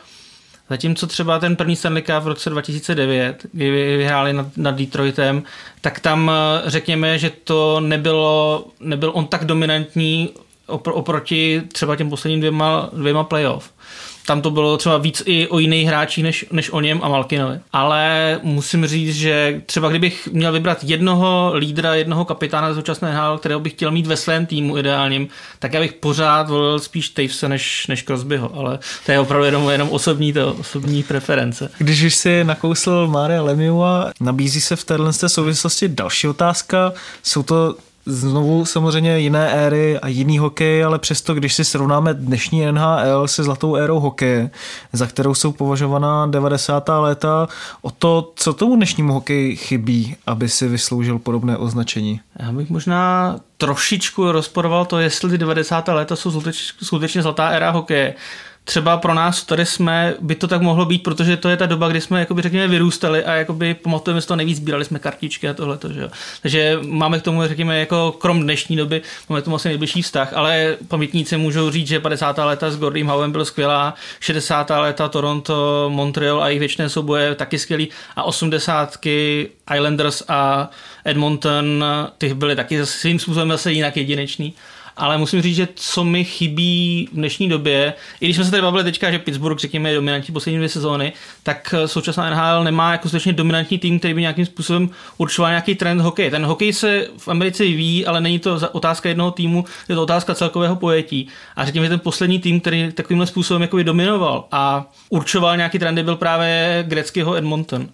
[0.70, 5.42] Zatímco třeba ten první Stanley Cup v roce 2009, kdy vyhráli nad, nad Detroitem,
[5.80, 10.30] tak tam eh, řekněme, že to nebylo, nebyl on tak dominantní
[10.66, 13.73] oproti třeba těm posledním dvěma, dvěma playoff
[14.26, 17.60] tam to bylo třeba víc i o jiných hráčích než, než o něm a Malkinovi.
[17.72, 23.38] Ale musím říct, že třeba kdybych měl vybrat jednoho lídra, jednoho kapitána z současné NHL,
[23.38, 27.48] kterého bych chtěl mít ve svém týmu ideálním, tak já bych pořád volil spíš Tavese
[27.48, 31.70] než, než Crosbyho, ale to je opravdu jenom, jenom osobní, to, osobní preference.
[31.78, 36.92] Když už si nakousl Mária Lemiua, nabízí se v téhle souvislosti další otázka.
[37.22, 42.72] Jsou to znovu samozřejmě jiné éry a jiný hokej, ale přesto, když si srovnáme dnešní
[42.72, 44.50] NHL se zlatou érou hokeje,
[44.92, 46.88] za kterou jsou považovaná 90.
[46.88, 47.48] léta,
[47.82, 52.20] o to, co tomu dnešnímu hokeji chybí, aby si vysloužil podobné označení?
[52.38, 55.88] Já bych možná trošičku rozporoval to, jestli ty 90.
[55.88, 56.42] léta jsou
[56.82, 58.14] skutečně zlatá éra hokeje
[58.64, 61.88] třeba pro nás tady jsme, by to tak mohlo být, protože to je ta doba,
[61.88, 65.54] kdy jsme jakoby řekněme vyrůstali a jakoby pamatujeme si to nejvíc, sbírali jsme kartičky a
[65.54, 65.78] tohle.
[66.42, 70.32] Takže máme k tomu, řekněme, jako krom dnešní doby, máme k tomu asi nejbližší vztah,
[70.32, 72.38] ale pamětníci můžou říct, že 50.
[72.38, 74.70] léta s Gordym Howem byl skvělá, 60.
[74.70, 78.98] léta Toronto, Montreal a jejich věčné souboje taky skvělý a 80.
[79.74, 80.70] Islanders a
[81.04, 81.84] Edmonton,
[82.18, 84.54] ty byly taky svým způsobem zase jinak jedinečný
[84.96, 88.62] ale musím říct, že co mi chybí v dnešní době, i když jsme se tady
[88.62, 92.92] bavili teďka, že Pittsburgh, řekněme, je dominantní poslední dvě sezóny, tak eh, současná NHL nemá
[92.92, 96.30] jako skutečně dominantní tým, který by nějakým způsobem určoval nějaký trend hokeje.
[96.30, 100.34] Ten hokej se v Americe ví, ale není to otázka jednoho týmu, je to otázka
[100.34, 101.28] celkového pojetí.
[101.56, 106.02] A řekněme, že ten poslední tým, který takovýmhle způsobem jako dominoval a určoval nějaký trendy,
[106.02, 107.88] byl právě greckého Edmonton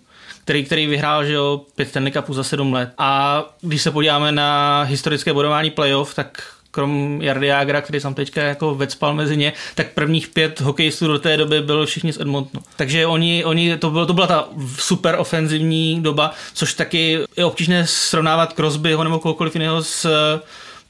[0.45, 2.93] který, který vyhrál že jo, pět Stanley Cupů za sedm let.
[2.99, 8.43] A když se podíváme na historické bodování playoff, tak krom Jardy Agra, který jsem teďka
[8.43, 12.65] jako vecpal mezi ně, tak prvních pět hokejistů do té doby bylo všichni z Edmontonu.
[12.77, 17.87] Takže oni, oni to, bylo, to byla ta super ofenzivní doba, což taky je obtížné
[17.87, 20.07] srovnávat Crosbyho nebo kohokoliv jiného s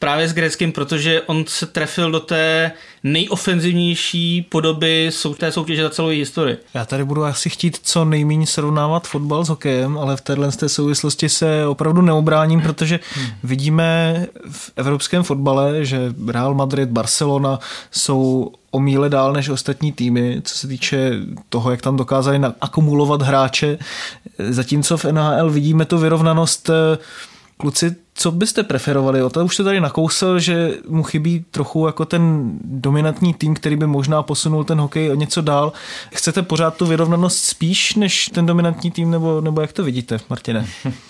[0.00, 2.72] právě s Greckým, protože on se trefil do té
[3.04, 6.58] nejofenzivnější podoby té soutěže za celou historii.
[6.74, 10.68] Já tady budu asi chtít co nejméně srovnávat fotbal s hokejem, ale v téhle té
[10.68, 13.26] souvislosti se opravdu neobráním, protože hmm.
[13.42, 17.58] vidíme v evropském fotbale, že Real Madrid, Barcelona
[17.90, 21.12] jsou o míle dál než ostatní týmy, co se týče
[21.48, 23.78] toho, jak tam dokázali akumulovat hráče.
[24.38, 26.70] Zatímco v NHL vidíme tu vyrovnanost
[27.60, 29.22] Kluci, co byste preferovali?
[29.22, 33.76] O to už se tady nakousl, že mu chybí trochu jako ten dominantní tým, který
[33.76, 35.72] by možná posunul ten hokej o něco dál.
[36.12, 40.66] Chcete pořád tu vyrovnanost spíš než ten dominantní tým, nebo, nebo jak to vidíte, Martine?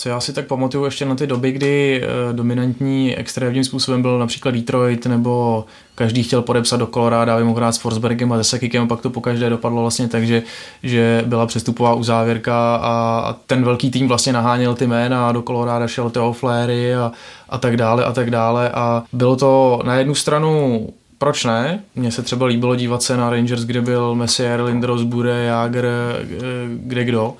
[0.00, 4.18] Co já si tak pamatuju ještě na ty doby, kdy eh, dominantní extrémním způsobem byl
[4.18, 8.88] například Detroit, nebo každý chtěl podepsat do Colorado, aby mohl hrát s Forsbergem a Desekikem,
[8.88, 10.42] pak to po každé dopadlo vlastně tak, že,
[10.82, 15.42] že byla přestupová uzávěrka a, a ten velký tým vlastně naháněl ty jména a do
[15.42, 17.12] Colorado šel Theo Flary a,
[17.48, 20.86] a tak dále a tak dále a bylo to na jednu stranu
[21.18, 21.80] proč ne?
[21.94, 26.26] Mně se třeba líbilo dívat se na Rangers, kde byl Messier, Lindros, Bude, Jager, eh,
[26.68, 27.34] kde kdo.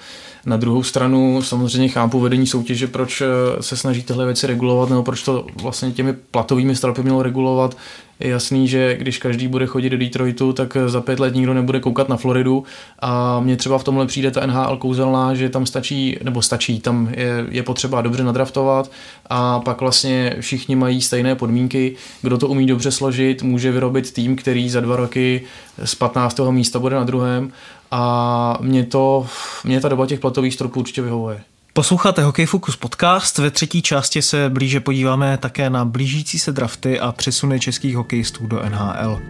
[0.46, 3.26] Na druhou stranu samozřejmě chápu vedení soutěže, proč eh,
[3.62, 7.76] se snaží tyhle věci regulovat, nebo proč to vlastně těmi platovými stropy mělo regulovat.
[8.20, 11.81] Je jasný, že když každý bude chodit do Detroitu, tak za pět let nikdo nebude
[11.81, 12.64] koukat na Floridu
[12.98, 17.09] a mně třeba v tomhle přijde ta NHL kouzelná, že tam stačí, nebo stačí, tam
[17.16, 18.90] je, je potřeba dobře nadraftovat
[19.31, 21.96] a pak vlastně všichni mají stejné podmínky.
[22.22, 25.42] Kdo to umí dobře složit, může vyrobit tým, který za dva roky
[25.85, 26.40] z 15.
[26.50, 27.53] místa bude na druhém
[27.90, 29.26] a mě to,
[29.64, 31.42] mě ta doba těch platových stropů určitě vyhovuje.
[31.72, 33.38] Posloucháte Hokej Focus podcast.
[33.38, 38.46] Ve třetí části se blíže podíváme také na blížící se drafty a přesuny českých hokejistů
[38.46, 39.20] do NHL.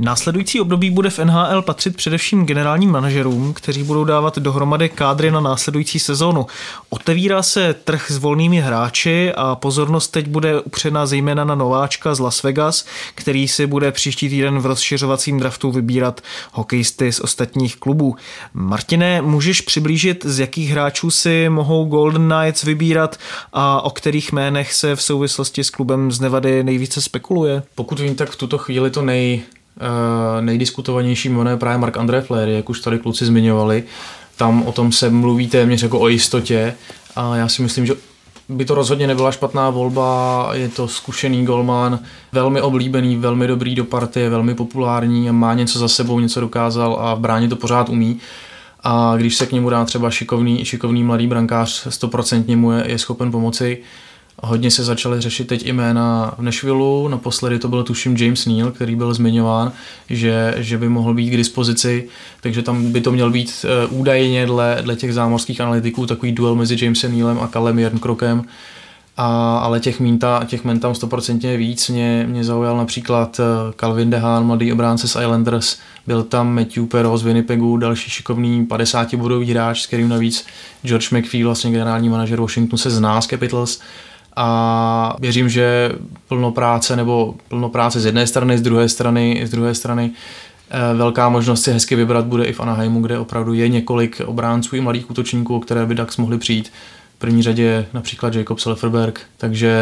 [0.00, 5.40] Následující období bude v NHL patřit především generálním manažerům, kteří budou dávat dohromady kádry na
[5.40, 6.46] následující sezónu.
[6.90, 12.20] Otevírá se trh s volnými hráči a pozornost teď bude upřena zejména na nováčka z
[12.20, 16.20] Las Vegas, který si bude příští týden v rozšiřovacím draftu vybírat
[16.52, 18.16] hokejisty z ostatních klubů.
[18.54, 23.16] Martine, můžeš přiblížit, z jakých hráčů si mohou Golden Knights vybírat
[23.52, 27.62] a o kterých jménech se v souvislosti s klubem z Nevady nejvíce spekuluje?
[27.74, 29.42] Pokud vím, tak v tuto chvíli to nej,
[30.40, 33.84] nejdiskutovanější jméno je právě Mark André Flery, jak už tady kluci zmiňovali.
[34.36, 36.74] Tam o tom se mluví téměř jako o jistotě
[37.16, 37.94] a já si myslím, že
[38.48, 41.98] by to rozhodně nebyla špatná volba, je to zkušený golman,
[42.32, 47.14] velmi oblíbený, velmi dobrý do partie, velmi populární má něco za sebou, něco dokázal a
[47.14, 48.18] v bráně to pořád umí.
[48.84, 52.98] A když se k němu dá třeba šikovný, šikovný mladý brankář, stoprocentně mu je, je
[52.98, 53.78] schopen pomoci,
[54.42, 58.96] Hodně se začaly řešit teď jména v Nashvilleu, naposledy to byl tuším James Neal, který
[58.96, 59.72] byl zmiňován,
[60.10, 62.08] že, že by mohl být k dispozici,
[62.40, 66.54] takže tam by to měl být uh, údajně dle, dle těch zámořských analytiků takový duel
[66.54, 68.44] mezi Jamesem Nealem a Kalem Jernkrokem,
[69.16, 71.88] a, ale těch ta, těch men tam stoprocentně víc.
[71.88, 77.18] Mě, mě zaujal například eh, Calvin Dehan, mladý obránce z Islanders, byl tam Matthew Perro
[77.18, 80.46] z Winnipegu, další šikovný 50 bodový hráč, s kterým navíc
[80.82, 83.80] George McPhee, vlastně generální manažer Washingtonu, se zná z Capitals
[84.40, 85.92] a věřím, že
[86.28, 90.10] plno práce nebo plno práce z jedné strany, z druhé strany, z druhé strany
[90.70, 94.76] eh, velká možnost si hezky vybrat bude i v Anaheimu, kde opravdu je několik obránců
[94.76, 96.72] i mladých útočníků, o které by Dax mohli přijít
[97.18, 99.72] v první řadě například Jacob Selferberg, takže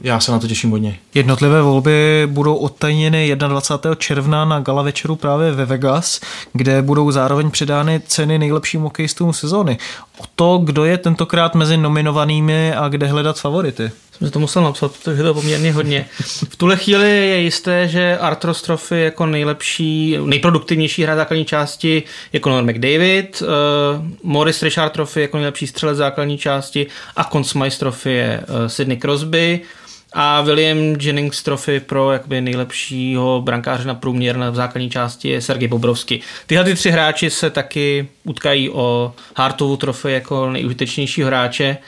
[0.00, 0.98] já se na to těším hodně.
[1.14, 3.94] Jednotlivé volby budou odtajněny 21.
[3.94, 6.20] června na gala večeru právě ve Vegas,
[6.52, 9.78] kde budou zároveň předány ceny nejlepším hokejistům sezóny.
[10.18, 13.90] O to, kdo je tentokrát mezi nominovanými a kde hledat favority
[14.22, 16.06] jsem to musel napsat, protože to je poměrně hodně.
[16.48, 22.40] V tuhle chvíli je jisté, že Artros Trophy jako nejlepší, nejproduktivnější hra základní části je
[22.40, 23.48] Conor McDavid, uh,
[24.22, 28.96] Morris Richard Trophy jako nejlepší střelec základní části a Conn Smythe Trophy je uh, Sidney
[28.96, 29.60] Crosby
[30.12, 35.68] a William Jennings Trophy pro jakoby nejlepšího brankáře na průměr na základní části je Sergej
[35.68, 36.20] Bobrovsky.
[36.46, 41.78] Tyhle ty tři hráči se taky utkají o Hartovu trofy jako nejužitečnějšího hráče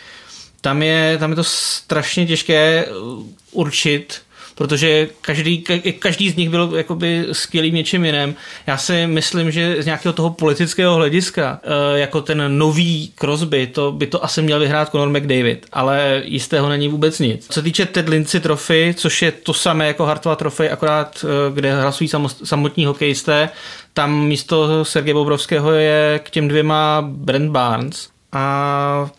[0.65, 3.23] tam je, tam je to strašně těžké uh,
[3.53, 4.23] určit,
[4.55, 5.65] protože každý,
[5.99, 8.35] každý z nich byl jakoby skvělý něčím jiném.
[8.67, 13.93] Já si myslím, že z nějakého toho politického hlediska, uh, jako ten nový Crosby, to
[13.93, 17.47] by to asi měl vyhrát Conor McDavid, ale jistého není vůbec nic.
[17.47, 21.55] Co se týče Ted Lindsay trofy, což je to samé jako Hartova trofy, akorát uh,
[21.55, 22.11] kde hlasují
[22.45, 23.49] samotní hokejisté,
[23.95, 29.11] tam místo Sergeje Bobrovského je k těm dvěma Brent Barnes a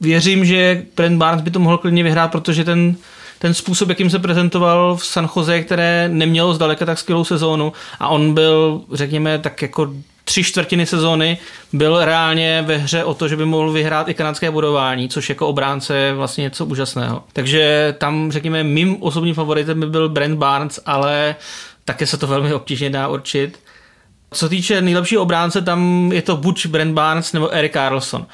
[0.00, 2.96] věřím, že Brent Barnes by to mohl klidně vyhrát, protože ten,
[3.38, 8.08] ten způsob, jakým se prezentoval v San Jose, které nemělo zdaleka tak skvělou sezónu a
[8.08, 11.38] on byl, řekněme, tak jako tři čtvrtiny sezóny
[11.72, 15.48] byl reálně ve hře o to, že by mohl vyhrát i kanadské budování, což jako
[15.48, 17.22] obránce je vlastně něco úžasného.
[17.32, 21.36] Takže tam, řekněme, mým osobním favoritem by byl Brent Barnes, ale
[21.84, 23.58] také se to velmi obtížně dá určit.
[24.34, 28.20] Co týče nejlepšího obránce, tam je to buď Brent Barnes nebo Eric Carlson.
[28.20, 28.26] Uh,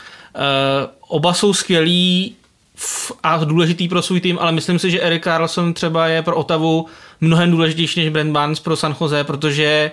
[1.09, 2.37] oba jsou skvělí
[3.23, 6.87] a důležitý pro svůj tým, ale myslím si, že Eric Carlson třeba je pro Otavu
[7.21, 9.91] mnohem důležitější než Brent Barnes pro San Jose, protože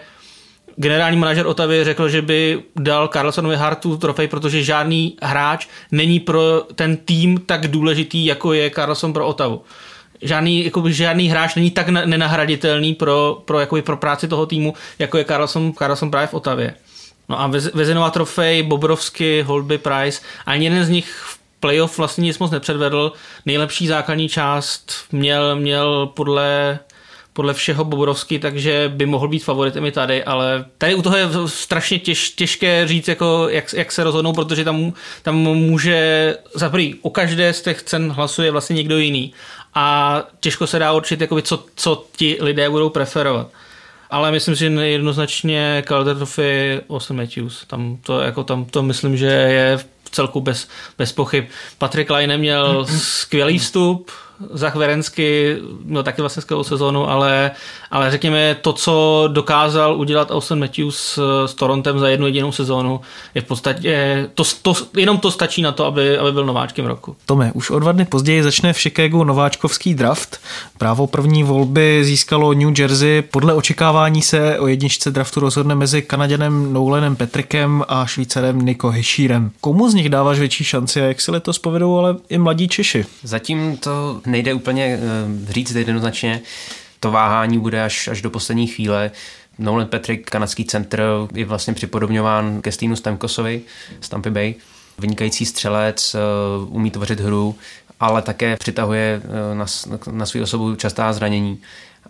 [0.76, 6.66] generální manažer Otavy řekl, že by dal Carlsonovi Hartu trofej, protože žádný hráč není pro
[6.76, 9.62] ten tým tak důležitý, jako je Carlson pro Otavu.
[10.22, 15.18] Žádný, jakoby, žádný hráč není tak nenahraditelný pro, pro, jakoby, pro práci toho týmu, jako
[15.18, 16.74] je Carlson, Carlson právě v Otavě.
[17.30, 22.40] No a Vezenová trofej, Bobrovsky, Holby, Price, ani jeden z nich v playoff vlastně nic
[22.40, 23.14] moc nepředvedl.
[23.46, 26.80] Nejlepší základní část měl, měl podle
[27.38, 31.28] podle všeho Bobrovský, takže by mohl být favoritem i tady, ale tady u toho je
[31.46, 36.96] strašně těž, těžké říct, jako jak, jak, se rozhodnou, protože tam, tam může, za prvý,
[37.02, 39.34] o každé z těch cen hlasuje vlastně někdo jiný
[39.80, 43.48] a těžko se dá určit, jakoby, co, co ti lidé budou preferovat.
[44.10, 47.66] Ale myslím si, že jednoznačně Calder Trophy Austin Matthews.
[47.68, 51.46] Tam to, jako, tam to myslím, že je v celku bez, bez pochyb.
[51.78, 54.12] Patrick Line měl skvělý vstup,
[54.54, 57.52] Zach Verensky měl taky vlastně skvělou sezónu, ale,
[57.92, 63.02] ale řekněme to, co dokázal udělat Austin Matthews s Torontem za jednu jedinou sezónu,
[63.36, 67.16] je v podstatě, to, to, jenom to stačí na to, aby, aby byl nováčkem roku.
[67.26, 70.40] Tome, už o dva dny později začne v Chicagu nováčkovský draft.
[70.78, 73.22] Právo první volby získalo New Jersey.
[73.22, 79.52] Podle očekávání se o jedničce draftu rozhodne mezi Kanaděnem Noulanem Petrikem a Švýcarem Niko Hešírem.
[79.62, 83.06] Komu z nich dáváš větší šanci a jak si letos povedou ale i mladí Češi?
[83.24, 86.42] Zatím to nejde úplně uh, říct jednoznačně.
[87.00, 89.12] To váhání bude až, až do poslední chvíle.
[89.60, 93.62] Nolan Patrick, kanadský centr, je vlastně připodobňován ke Steenu Stamkosovi
[94.02, 94.56] z Tampa Bay.
[95.00, 97.56] Vynikající střelec, uh, umí tvořit hru,
[98.00, 99.66] ale také přitahuje uh, na,
[100.12, 101.60] na svou osobu častá zranění.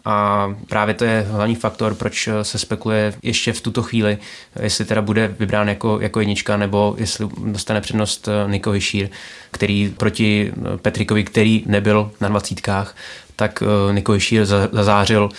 [0.06, 4.18] A právě to je hlavní faktor, proč se spekuluje ještě v tuto chvíli,
[4.62, 9.10] jestli teda bude vybrán jako, jako jednička, nebo jestli dostane přednost eh, Niko Hišír,
[9.52, 12.96] který proti eh, Petrikovi, který nebyl na dvacítkách,
[13.36, 15.30] tak eh, Niko Hišír zazářil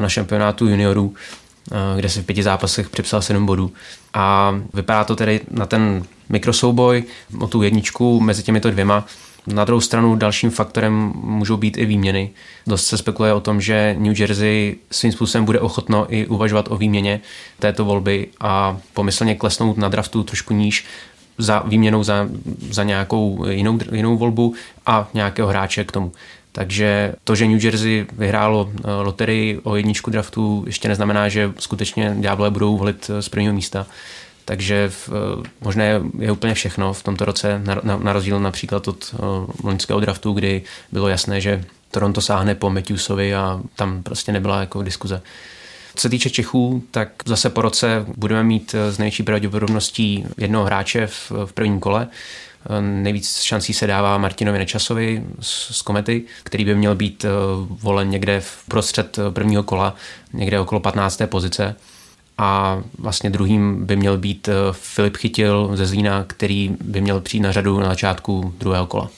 [0.00, 1.14] na šampionátu juniorů,
[1.96, 3.72] kde si v pěti zápasech připsal 7 bodů.
[4.14, 7.04] A vypadá to tedy na ten mikrosouboj
[7.40, 9.06] o tu jedničku mezi těmito dvěma,
[9.46, 12.30] na druhou stranu dalším faktorem můžou být i výměny.
[12.66, 16.76] Dost se spekuluje o tom, že New Jersey svým způsobem bude ochotno i uvažovat o
[16.76, 17.20] výměně
[17.58, 20.84] této volby a pomyslně klesnout na draftu trošku níž
[21.38, 22.28] za výměnou za,
[22.70, 24.54] za nějakou jinou, jinou volbu
[24.86, 26.12] a nějakého hráče k tomu.
[26.52, 32.14] Takže to, že New Jersey vyhrálo eh, loterii o jedničku draftu, ještě neznamená, že skutečně
[32.18, 33.86] Diablé budou volit z prvního místa.
[34.50, 38.88] Takže v, eh, možné je úplně všechno v tomto roce, na, na, na rozdíl například
[38.88, 44.32] od uh, loňského draftu, kdy bylo jasné, že Toronto sáhne po Matthewsovi a tam prostě
[44.32, 45.22] nebyla jako diskuze.
[45.94, 50.64] Co se týče Čechů, tak zase po roce budeme mít z eh, největší pravděpodobností jednoho
[50.64, 52.08] hráče v, v prvním kole.
[52.80, 57.24] Nejvíc šancí se dává Martinovi Nečasovi z, z Komety, který by měl být
[57.68, 59.94] volen někde v prostřed prvního kola,
[60.32, 61.22] někde okolo 15.
[61.26, 61.76] pozice
[62.40, 67.40] a vlastně druhým by měl být eh, Filip Chytil ze Zlína, který by měl přijít
[67.40, 69.10] na řadu na začátku druhého kola.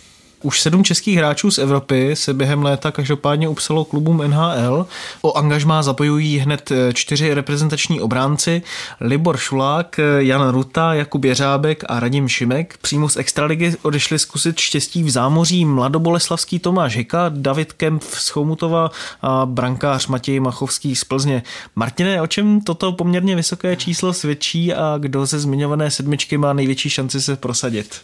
[0.42, 4.87] Už sedm českých hráčů z Evropy se během léta každopádně upsalo klubům NHL.
[5.22, 8.62] O angažmá zapojují hned eh, čtyři reprezentační obránci.
[9.00, 12.78] Libor Šulák, eh, Jan Ruta, Jakub Jeřábek a Radim Šimek.
[12.83, 18.90] Přímo z Extraligy odešli zkusit štěstí v zámoří mladoboleslavský Tomáš Hika, David Kemp z Chomutova
[19.22, 21.42] a brankář Matěj Machovský z Plzně.
[21.76, 26.90] Martine, o čem toto poměrně vysoké číslo svědčí a kdo ze zmiňované sedmičky má největší
[26.90, 28.00] šanci se prosadit?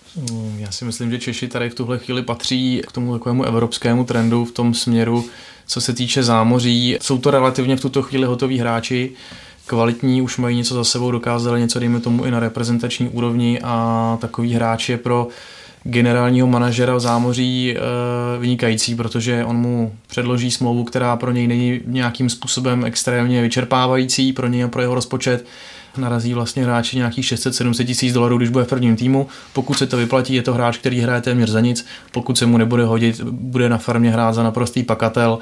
[0.57, 4.45] Já si myslím, že Češi tady v tuhle chvíli patří k tomu takovému evropskému trendu
[4.45, 5.25] v tom směru,
[5.67, 6.97] co se týče zámoří.
[7.01, 9.13] Jsou to relativně v tuto chvíli hotoví hráči,
[9.67, 14.19] kvalitní, už mají něco za sebou, dokázali něco, dejme tomu, i na reprezentační úrovni a
[14.21, 15.29] takový hráč je pro
[15.83, 17.81] generálního manažera v zámoří e,
[18.39, 24.47] vynikající, protože on mu předloží smlouvu, která pro něj není nějakým způsobem extrémně vyčerpávající, pro
[24.47, 25.47] něj a pro jeho rozpočet
[25.99, 29.27] narazí vlastně hráči nějakých 600-700 tisíc dolarů, když bude v prvním týmu.
[29.53, 31.87] Pokud se to vyplatí, je to hráč, který hraje téměř za nic.
[32.13, 35.39] Pokud se mu nebude hodit, bude na farmě hrát za naprostý pakatel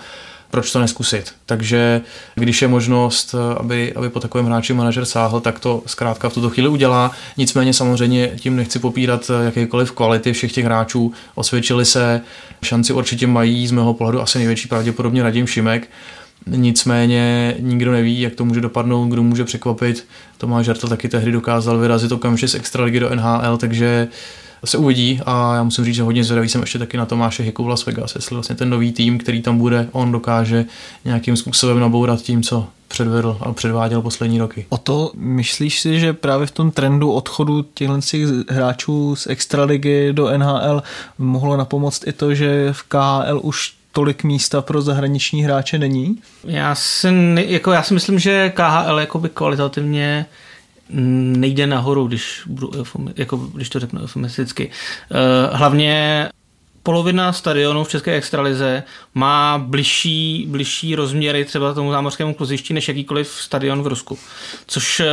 [0.50, 1.34] proč to neskusit.
[1.46, 2.00] Takže
[2.34, 6.50] když je možnost, aby, aby po takovém hráči manažer sáhl, tak to zkrátka v tuto
[6.50, 7.10] chvíli udělá.
[7.36, 11.12] Nicméně samozřejmě tím nechci popírat jakékoliv kvality všech těch hráčů.
[11.34, 12.20] Osvědčili se,
[12.62, 15.88] šanci určitě mají, z mého pohledu asi největší pravděpodobně Radim Šimek.
[16.46, 20.06] Nicméně nikdo neví, jak to může dopadnout, kdo může překvapit.
[20.38, 24.08] Tomáš Žartl taky tehdy dokázal vyrazit okamžitě z extraligy do NHL, takže
[24.64, 27.64] se uvidí a já musím říct, že hodně zvědavý jsem ještě taky na Tomáše Hiku
[27.64, 30.64] v Las Vegas, jestli vlastně ten nový tým, který tam bude, on dokáže
[31.04, 34.66] nějakým způsobem nabourat tím, co předvedl a předváděl poslední roky.
[34.68, 38.00] O to myslíš si, že právě v tom trendu odchodu těchto
[38.48, 40.82] hráčů z extraligy do NHL
[41.18, 46.18] mohlo napomoct i to, že v KHL už tolik místa pro zahraniční hráče není?
[46.44, 47.08] Já si,
[47.48, 50.26] jako já si myslím, že KHL jakoby kvalitativně
[50.90, 52.70] nejde nahoru, když, budu,
[53.16, 54.70] jako, když to řeknu eufemisticky.
[55.10, 56.28] Eh, hlavně
[56.86, 58.82] polovina stadionu v České extralize
[59.14, 64.18] má bližší, bližší rozměry třeba tomu zámořskému kluzišti než jakýkoliv stadion v Rusku.
[64.66, 65.06] Což eh,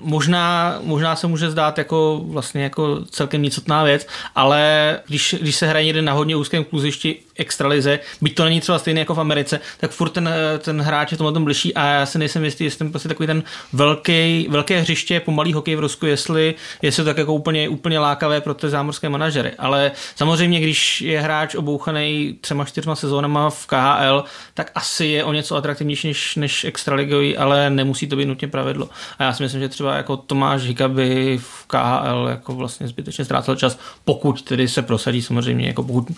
[0.00, 5.66] možná, možná se může zdát jako vlastně jako celkem nicotná věc, ale když, když se
[5.66, 9.60] hraje někde na hodně úzkém kluzišti extralize, byť to není třeba stejné jako v Americe,
[9.80, 12.78] tak furt ten, ten hráč je tomu tom bližší a já se nejsem jistý, jestli
[12.78, 17.18] ten prostě takový ten velký, velké hřiště, pomalý hokej v Rusku, jestli, jestli to tak
[17.18, 19.52] jako úplně, úplně lákavé pro ty zámořské manažery.
[19.58, 24.24] Ale samozřejmě, když je hráč obouchaný třema, čtyřma sezónama v KHL,
[24.54, 28.88] tak asi je o něco atraktivnější než, než extraligový, ale nemusí to být nutně pravidlo.
[29.18, 33.24] A já si myslím, že třeba jako Tomáš Hika by v KHL jako vlastně zbytečně
[33.24, 36.08] ztrácel čas, pokud tedy se prosadí samozřejmě, jako pokud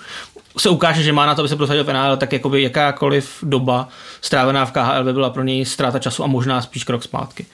[0.58, 3.88] se ukáže, že má na to, aby se prosadil v NHL, tak jakoby jakákoliv doba
[4.20, 7.46] strávená v KHL by byla pro něj ztráta času a možná spíš krok zpátky.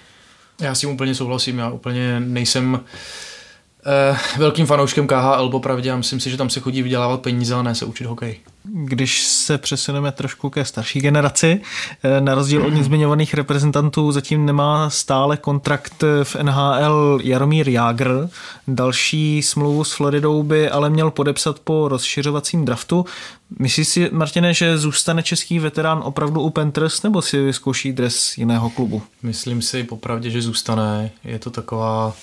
[0.61, 2.81] Já s tím úplně souhlasím, já úplně nejsem
[3.87, 7.63] eh, velkým fanouškem KHL popravdě a myslím si, že tam se chodí vydělávat peníze a
[7.63, 8.41] ne se učit hokej.
[8.65, 11.61] Když se přesuneme trošku ke starší generaci,
[12.03, 18.29] eh, na rozdíl od zmiňovaných reprezentantů zatím nemá stále kontrakt v NHL Jaromír Jágr.
[18.69, 23.05] Další smlouvu s Floridou by ale měl podepsat po rozšiřovacím draftu.
[23.59, 28.71] Myslíš si, Martine, že zůstane český veterán opravdu u Panthers nebo si vyzkouší dres jiného
[28.71, 29.03] klubu?
[29.23, 31.11] Myslím si popravdě, že zůstane.
[31.25, 32.15] Je to taková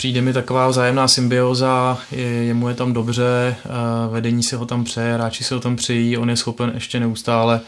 [0.00, 3.56] Přijde mi taková vzájemná symbioza, je, jemu je tam dobře,
[4.10, 7.60] vedení si ho tam přeje, hráči si ho tam přejí, on je schopen ještě neustále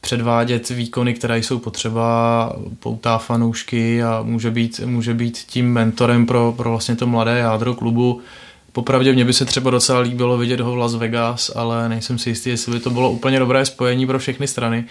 [0.00, 6.54] předvádět výkony, které jsou potřeba, poutá fanoušky a může být, může být tím mentorem pro,
[6.56, 8.20] pro vlastně to mladé jádro klubu.
[8.72, 12.30] Popravdě mě by se třeba docela líbilo vidět ho v Las Vegas, ale nejsem si
[12.30, 14.84] jistý, jestli by to bylo úplně dobré spojení pro všechny strany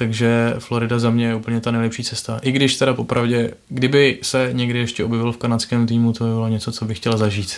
[0.00, 2.40] takže Florida za mě je úplně ta nejlepší cesta.
[2.42, 6.48] I když teda popravdě, kdyby se někdy ještě objevil v kanadském týmu, to by bylo
[6.48, 7.56] něco, co bych chtěl zažít.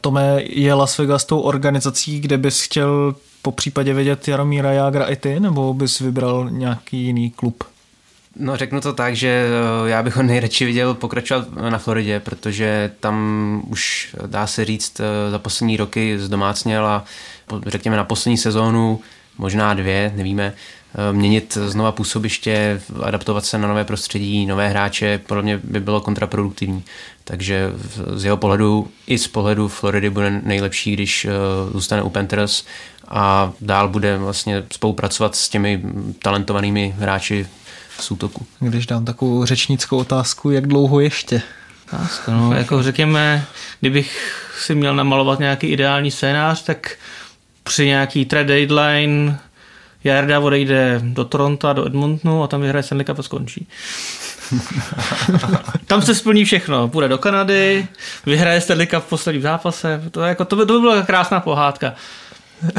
[0.00, 5.16] Tome, je Las Vegas tou organizací, kde bys chtěl po případě vidět Jaromíra Jágra i
[5.16, 7.64] ty, nebo bys vybral nějaký jiný klub?
[8.36, 12.90] No řeknu to tak, že eh, já bych ho nejradši viděl pokračovat na Floridě, protože
[13.00, 17.04] tam už dá se říct eh, za poslední roky zdomácněl a
[17.66, 19.00] řekněme na poslední sezónu,
[19.38, 25.42] možná dvě, nevíme, Eh, měnit znova působiště, adaptovat se na nové prostředí, nové hráče, podle
[25.42, 26.84] mě by bylo kontraproduktivní.
[27.24, 27.72] Takže
[28.14, 31.30] z jeho pohledu i z pohledu Floridy bude nejlepší, když eh,
[31.72, 32.64] zůstane u Panthers
[33.08, 35.82] a dál bude vlastně spolupracovat s těmi
[36.22, 37.46] talentovanými hráči
[38.00, 38.46] z útoku.
[38.60, 41.42] Když dám takovou řečnickou otázku, jak dlouho ještě?
[41.92, 43.44] Otázka, no, jako řekněme,
[43.80, 46.96] kdybych si měl namalovat nějaký ideální scénář, tak
[47.62, 49.38] při nějaký trade deadline
[50.04, 53.68] Jarda odejde do Toronto, do Edmontonu a tam vyhraje Stanley Cup a skončí.
[55.86, 56.88] tam se splní všechno.
[56.88, 57.86] Půjde do Kanady,
[58.26, 60.02] vyhraje Stanley Cup v posledním zápase.
[60.10, 61.94] To, jako, to, by, to by byla krásná pohádka.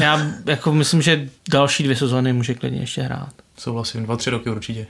[0.00, 3.45] Já jako myslím, že další dvě sezóny může klidně ještě hrát.
[3.58, 4.86] Souhlasím, dva, tři roky určitě.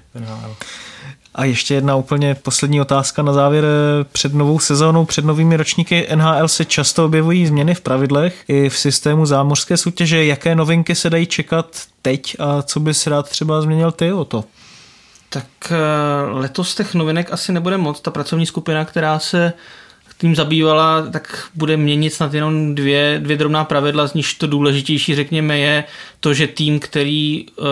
[1.35, 3.65] A ještě jedna úplně poslední otázka na závěr.
[4.13, 8.79] Před novou sezónou, před novými ročníky NHL se často objevují změny v pravidlech i v
[8.79, 10.25] systému zámořské soutěže.
[10.25, 14.45] Jaké novinky se dají čekat teď a co bys rád třeba změnil ty o to?
[15.29, 15.77] Tak eh,
[16.31, 18.01] letos těch novinek asi nebude moc.
[18.01, 19.53] Ta pracovní skupina, která se
[20.19, 25.15] tím zabývala, tak bude měnit snad jenom dvě, dvě drobná pravidla, z níž to důležitější,
[25.15, 25.85] řekněme, je
[26.21, 27.67] to, že tým, který uh,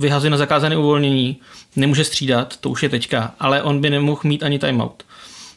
[0.00, 1.36] vyhazuje na zakázané uvolnění,
[1.76, 5.02] nemůže střídat, to už je teďka, ale on by nemohl mít ani timeout.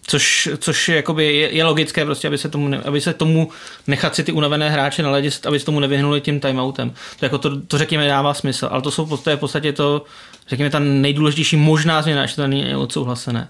[0.08, 3.50] Což, což je, jakoby je, je, logické, prostě, aby, se tomu, ne, aby se tomu
[3.88, 6.94] nechat si ty unavené hráče na ledě, aby se tomu nevyhnuli tím timeoutem.
[7.20, 10.06] To, jako to, to řekněme dává smysl, ale to jsou v podstatě to,
[10.48, 13.48] řekněme, ta nejdůležitější možná změna, ještě to není odsouhlasené.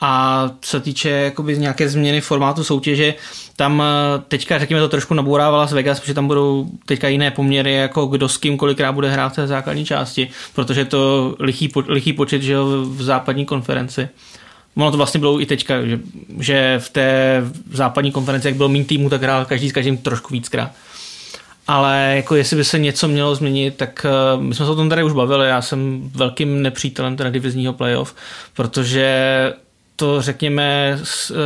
[0.00, 3.14] A co se týče jakoby nějaké změny formátu soutěže,
[3.56, 7.74] tam eh, teďka, řekněme, to trošku nabourávala z Vegas, protože tam budou teďka jiné poměry,
[7.74, 12.12] jako kdo s kým kolikrát bude hrát v té základní části, protože to lichý, lichý
[12.12, 14.08] počet že v západní konferenci.
[14.76, 16.00] Ono to vlastně bylo i teďka, že,
[16.40, 17.42] že v té
[17.72, 20.70] západní konferenci, jak bylo méně týmu, tak hrál každý s každým trošku víckrát.
[21.68, 24.88] Ale jako jestli by se něco mělo změnit, tak uh, my jsme se o tom
[24.88, 28.14] tady už bavili, já jsem velkým nepřítelem teda divizního playoff,
[28.54, 29.52] protože
[29.96, 30.98] to řekněme,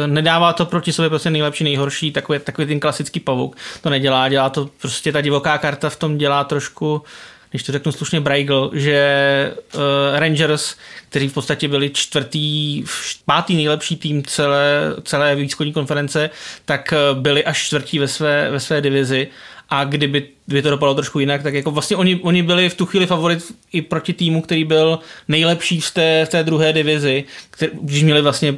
[0.07, 3.57] nedává to proti sobě prostě nejlepší, nejhorší, takový, takový ten klasický pavouk.
[3.83, 7.03] To nedělá, dělá to prostě ta divoká karta v tom dělá trošku
[7.51, 9.81] když to řeknu slušně, Braigl, že uh,
[10.15, 10.77] Rangers,
[11.09, 12.85] kteří v podstatě byli čtvrtý,
[13.25, 16.31] pátý nejlepší tým celé, celé výzkumní konference,
[16.65, 19.29] tak uh, byli až čtvrtí ve své, ve své divizi
[19.71, 22.87] a kdyby, kdyby to dopadlo trošku jinak, tak jako vlastně oni, oni byli v tu
[22.87, 24.99] chvíli favorit i proti týmu, který byl
[25.29, 28.57] nejlepší v té, v té druhé divizi, který, když měli vlastně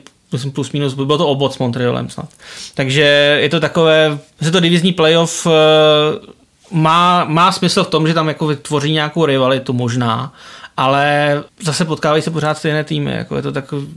[0.52, 2.28] plus minus, bylo to obod s Montrealem snad.
[2.74, 5.52] Takže je to takové, je to divizní playoff, eh,
[6.70, 10.34] má, má smysl v tom, že tam jako vytvoří nějakou rivalitu možná,
[10.76, 13.12] ale zase potkávají se pořád stejné týmy.
[13.12, 13.88] Jako je to takový,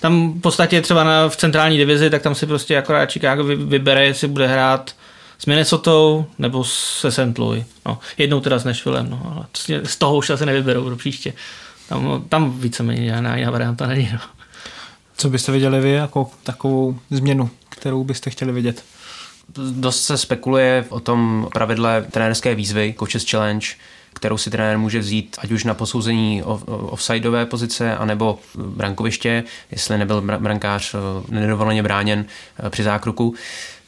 [0.00, 4.06] tam v podstatě třeba na, v centrální divizi, tak tam si prostě akorát Chicago vybere,
[4.06, 4.92] jestli bude hrát
[5.38, 5.90] s Minnesota
[6.38, 7.38] nebo se St.
[7.38, 7.64] Louis.
[7.86, 9.46] No, jednou teda s Nashvillem, no, ale
[9.84, 11.32] z toho už asi nevyberou do příště.
[11.88, 14.10] Tam, tam víceméně žádná jiná varianta není.
[14.12, 14.20] No.
[15.16, 18.84] Co byste viděli vy jako takovou změnu, kterou byste chtěli vidět?
[19.70, 23.66] Dost se spekuluje o tom pravidle trenérské výzvy, Coaches Challenge,
[24.12, 30.20] kterou si trenér může vzít ať už na posouzení offsideové pozice, anebo brankoviště, jestli nebyl
[30.20, 32.24] brankář eh, nedovoleně bráněn
[32.58, 33.34] eh, při zákroku.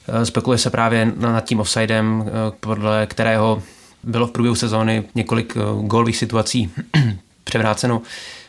[0.08, 2.30] Eh, spekuluje se právě nad tím offsidem,
[2.60, 3.62] podle kterého
[4.02, 6.70] bylo v průběhu sezóny několik gólových situací
[7.44, 8.02] převráceno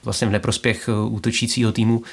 [0.03, 2.03] vlastně v neprospěch útočícího týmu.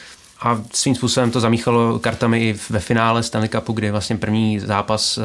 [0.40, 5.18] A svým způsobem to zamíchalo kartami i ve finále Stanley Cupu, kdy vlastně první zápas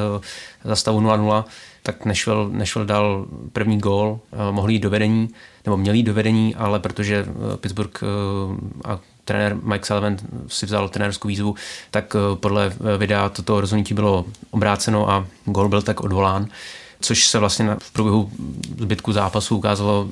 [0.64, 1.44] za stavu 0-0
[1.84, 5.30] tak Nashville, Nashville dal první gól, eh, mohli jít do vedení,
[5.66, 8.08] nebo měli jít do vedení, ale protože eh, Pittsburgh eh,
[8.86, 9.00] a
[9.32, 10.18] trenér Mike Sullivan
[10.48, 11.56] si vzal trenérskou výzvu,
[11.92, 16.48] tak podle videa toto rozhodnutí bylo obráceno a gól byl tak odvolán,
[17.02, 18.32] což se vlastně v průběhu
[18.80, 20.10] zbytku zápasu ukázalo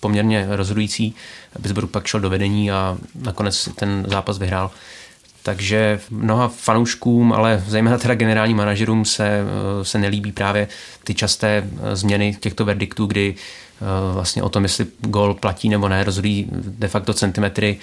[0.00, 1.14] poměrně rozhodující.
[1.62, 4.70] Pittsburgh pak šel do vedení a nakonec ten zápas vyhrál.
[5.42, 10.68] Takže mnoha fanouškům, ale zejména teda generálním manažerům se, eh, se nelíbí právě
[11.04, 13.42] ty časté eh, změny těchto verdiktů, kdy eh,
[14.12, 17.78] vlastně o tom, jestli gol platí nebo ne, rozhodují de facto centimetry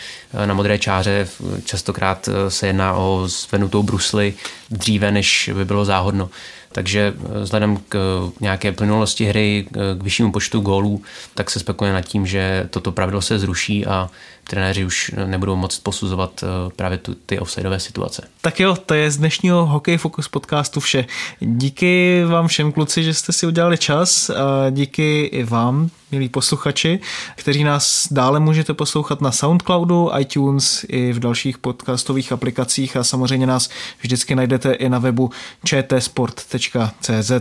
[0.45, 1.27] na modré čáře.
[1.65, 4.33] Častokrát se jedná o zvednutou brusli
[4.69, 6.29] dříve, než by bylo záhodno.
[6.71, 9.67] Takže vzhledem k nějaké plynulosti hry,
[9.99, 11.01] k vyššímu počtu gólů,
[11.33, 14.09] tak se spekuluje nad tím, že toto pravidlo se zruší a
[14.49, 18.27] trenéři už nebudou moct posuzovat eh, právě tu, ty offsideové situace.
[18.41, 21.05] Tak jo, to je z dnešního Hokej Focus podcastu vše.
[21.39, 24.29] Díky vám všem kluci, že jste si udělali čas.
[24.29, 26.99] A díky i vám, milí posluchači,
[27.35, 33.47] kteří nás dále můžete poslouchat na Soundcloudu, iTunes i v dalších podcastových aplikacích a samozřejmě
[33.47, 33.69] nás
[34.01, 35.31] vždycky najdete i na webu
[35.65, 37.31] čtsport.cz.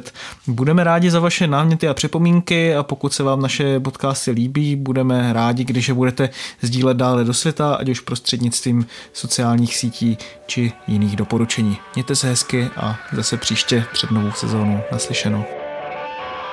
[0.47, 5.33] Budeme rádi za vaše náměty a připomínky a pokud se vám naše podcasty líbí, budeme
[5.33, 6.31] rádi, když je budete
[6.63, 11.79] sdílet dále do světa, ať už prostřednictvím sociálních sítí či jiných doporučení.
[11.95, 15.45] Mějte se hezky a zase příště před novou sezónu naslyšenou.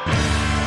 [0.06, 0.65] thank you